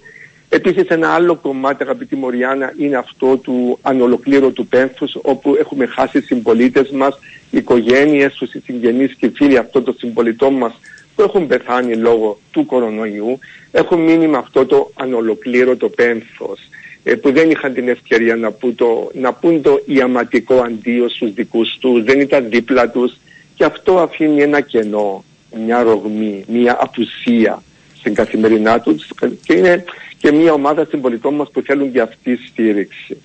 [0.48, 6.90] Επίσης ένα άλλο κομμάτι αγαπητή Μοριάννα είναι αυτό του ανολοκλήρωτου πένθους όπου έχουμε χάσει συμπολίτες
[6.90, 7.18] μας,
[7.50, 10.74] οικογένειες, τους συγγενείς και φίλοι αυτών των συμπολιτών μας
[11.14, 13.38] που έχουν πεθάνει λόγω του κορονοϊού
[13.70, 16.60] έχουν μείνει με αυτό το ανολοκλήρωτο πένθος
[17.02, 21.32] ε, που δεν είχαν την ευκαιρία να, πούν το, να πούν το ιαματικό αντίο στους
[21.32, 23.16] δικούς τους, δεν ήταν δίπλα τους
[23.54, 25.24] και αυτό αφήνει ένα κενό,
[25.66, 27.62] μια ρογμή, μια απουσία
[27.98, 29.06] στην καθημερινά τους
[29.46, 29.84] και είναι
[30.18, 33.16] και μια ομάδα συμπολιτών μας που θέλουν και αυτή στήριξη.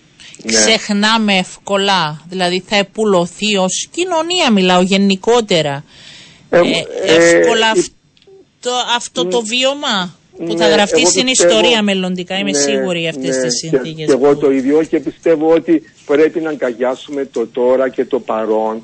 [0.44, 0.54] Ναι.
[0.54, 5.84] Ξεχνάμε εύκολα, δηλαδή θα επουλωθεί ως κοινωνία μιλάω γενικότερα.
[6.50, 6.62] Ε, ε,
[7.06, 12.58] ε εύκολα αυτό, αυτό το βίωμα που θα ναι, γραφτεί στην ιστορία μελλοντικά, είμαι ναι,
[12.58, 14.06] σίγουρη για αυτές ναι, τις συνθήκες.
[14.06, 18.82] Και, εγώ το ίδιο και πιστεύω ότι πρέπει να αγκαλιάσουμε το τώρα και το παρόν.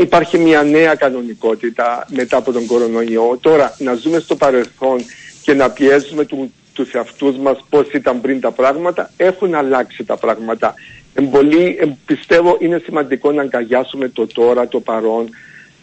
[0.00, 3.38] Υπάρχει μια νέα κανονικότητα μετά από τον κορονοϊό.
[3.40, 5.04] Τώρα να ζούμε στο παρελθόν
[5.42, 10.16] και να πιέζουμε του, τους εαυτούς μας πώς ήταν πριν τα πράγματα, έχουν αλλάξει τα
[10.16, 10.74] πράγματα.
[11.14, 15.28] Εμπολή, πιστεύω είναι σημαντικό να αγκαλιάσουμε το τώρα, το παρόν,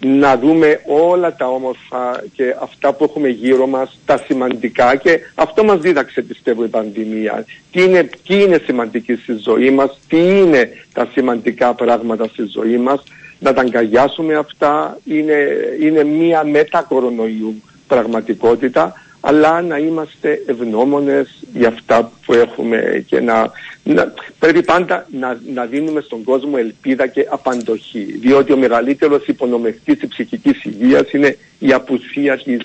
[0.06, 5.64] να δούμε όλα τα όμορφα και αυτά που έχουμε γύρω μας, τα σημαντικά και αυτό
[5.64, 7.46] μας δίδαξε πιστεύω η πανδημία.
[7.72, 12.78] Τι είναι, τι είναι σημαντική στη ζωή μας, τι είναι τα σημαντικά πράγματα στη ζωή
[12.78, 13.04] μας,
[13.40, 15.38] να τα αγκαλιάσουμε αυτά, είναι,
[15.82, 23.52] είναι μία μετα κορονοϊού πραγματικότητα αλλά να είμαστε ευγνώμονες για αυτά που έχουμε και να,
[23.84, 28.18] να πρέπει πάντα να, να δίνουμε στον κόσμο ελπίδα και απαντοχή.
[28.22, 32.62] Διότι ο μεγαλύτερος υπονομευτής της ψυχικής υγείας είναι η απουσία της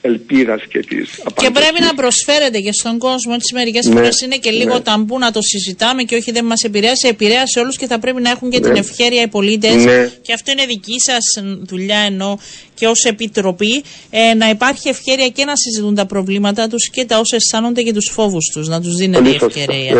[0.00, 3.32] ελπίδας και της Και πρέπει να προσφέρεται και στον κόσμο.
[3.34, 4.80] Έτσι, μερικές ναι, φορές είναι και λίγο ναι.
[4.80, 7.08] ταμπού να το συζητάμε και όχι δεν μας επηρέασε.
[7.08, 8.78] Επηρέασε όλους και θα πρέπει να έχουν και την ναι.
[8.78, 9.84] ευχαίρεια οι πολίτες.
[9.84, 10.12] Ναι.
[10.22, 12.38] Και αυτό είναι δική σας δουλειά ενώ
[12.74, 17.18] και ως επιτροπή ε, να υπάρχει ευχαίρεια και να συζητούν τα προβλήματά τους και τα
[17.18, 18.68] όσα αισθάνονται και τους φόβους τους.
[18.68, 19.94] Να τους δίνουν η ευκαιρία.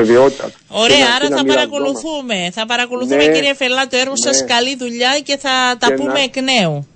[0.69, 2.51] Ωραία, άρα θα παρακολουθούμε.
[2.53, 4.45] Θα παρακολουθούμε, κύριε Φελά, το έργο σας.
[4.45, 6.87] Καλή δουλειά και θα τα πούμε εκ νέου.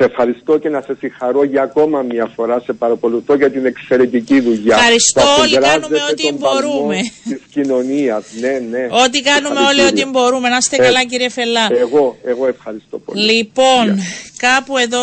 [0.00, 2.60] Σε ευχαριστώ και να σε συγχαρώ για ακόμα μια φορά.
[2.60, 4.76] Σε παρακολουθώ για την εξαιρετική δουλειά.
[4.76, 5.22] Ευχαριστώ.
[5.40, 6.96] Όλοι κάνουμε ό,τι μπορούμε.
[7.24, 8.24] Της κοινωνίας.
[8.40, 8.86] Ναι, ναι.
[9.04, 10.48] Ό,τι κάνουμε όλοι ό,τι μπορούμε.
[10.48, 11.68] Να είστε ε, καλά, κύριε Φελά.
[11.70, 13.32] Εγώ, εγώ ευχαριστώ πολύ.
[13.32, 13.98] Λοιπόν,
[14.36, 15.02] κάπου εδώ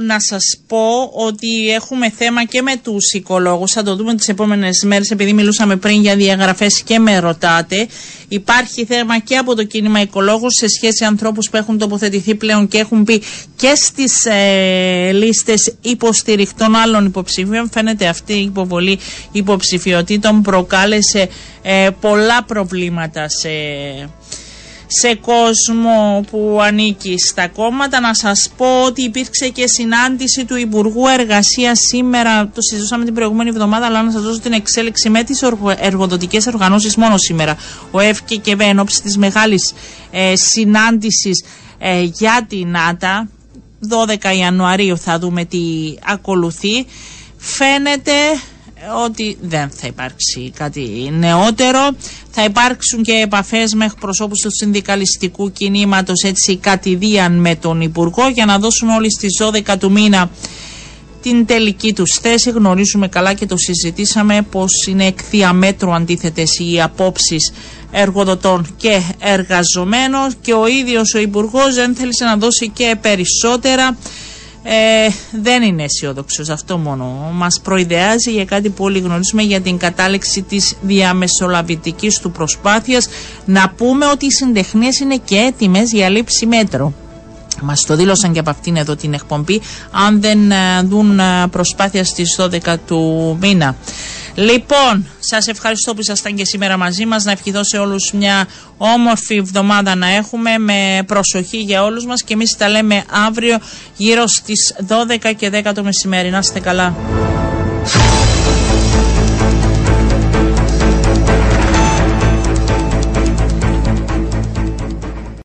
[0.00, 3.72] να σας πω ότι έχουμε θέμα και με τους οικολόγους.
[3.72, 7.86] Θα το δούμε τις επόμενες μέρες, επειδή μιλούσαμε πριν για διαγραφές και με ρωτάτε.
[8.28, 12.68] Υπάρχει θέμα και από το κίνημα οικολόγους σε σχέση με ανθρώπους που έχουν τοποθετηθεί πλέον
[12.68, 13.22] και έχουν πει
[13.64, 17.70] και στις ε, λίστες υποστηριχτών άλλων υποψηφίων.
[17.72, 18.98] Φαίνεται αυτή η υποβολή
[19.32, 21.28] υποψηφιωτήτων προκάλεσε
[21.62, 23.48] ε, πολλά προβλήματα σε,
[24.86, 28.00] σε κόσμο που ανήκει στα κόμματα.
[28.00, 33.48] Να σας πω ότι υπήρξε και συνάντηση του Υπουργού Εργασίας σήμερα, το συζητούσαμε την προηγούμενη
[33.48, 35.42] εβδομάδα, αλλά να σας δώσω την εξέλιξη με τις
[35.78, 37.56] εργοδοτικές οργανώσεις μόνο σήμερα.
[37.90, 39.72] Ο ΕΦΚΕ και ΒΕ ενώπιση της μεγάλης
[40.10, 41.44] ε, συνάντησης
[41.78, 43.28] ε, για την ΆΤΑ
[44.32, 45.58] 12 Ιανουαρίου θα δούμε τι
[46.04, 46.86] ακολουθεί.
[47.36, 48.12] Φαίνεται
[49.04, 51.96] ότι δεν θα υπάρξει κάτι νεότερο.
[52.30, 58.44] Θα υπάρξουν και επαφές με προσώπους του συνδικαλιστικού κινήματος έτσι κατηδίαν με τον Υπουργό για
[58.44, 59.30] να δώσουν όλοι στις
[59.68, 60.30] 12 του μήνα
[61.24, 62.50] την τελική τους θέση.
[62.50, 67.52] Γνωρίζουμε καλά και το συζητήσαμε πως είναι εκ διαμέτρου αντίθετες οι απόψεις
[67.90, 73.96] εργοδοτών και εργαζομένων και ο ίδιος ο υπουργός δεν θέλησε να δώσει και περισσότερα.
[74.66, 75.08] Ε,
[75.42, 77.30] δεν είναι αισιόδοξος αυτό μόνο.
[77.32, 83.08] Μας προειδεάζει για κάτι που όλοι γνωρίζουμε για την κατάληξη της διαμεσολαβητικής του προσπάθειας.
[83.44, 86.92] Να πούμε ότι οι συντεχνίες είναι και έτοιμες για λήψη μέτρου.
[87.62, 92.04] Μας το δήλωσαν και από αυτήν εδώ την εκπομπή αν δεν ε, δουν ε, προσπάθεια
[92.04, 93.76] στις 12 του μήνα.
[94.34, 97.24] Λοιπόν, σας ευχαριστώ που ήσασταν και σήμερα μαζί μας.
[97.24, 98.46] Να ευχηθώ σε όλους μια
[98.76, 103.58] όμορφη εβδομάδα να έχουμε με προσοχή για όλους μας και εμείς τα λέμε αύριο
[103.96, 106.30] γύρω στις 12 και 10 το μεσημέρι.
[106.30, 106.94] Να είστε καλά.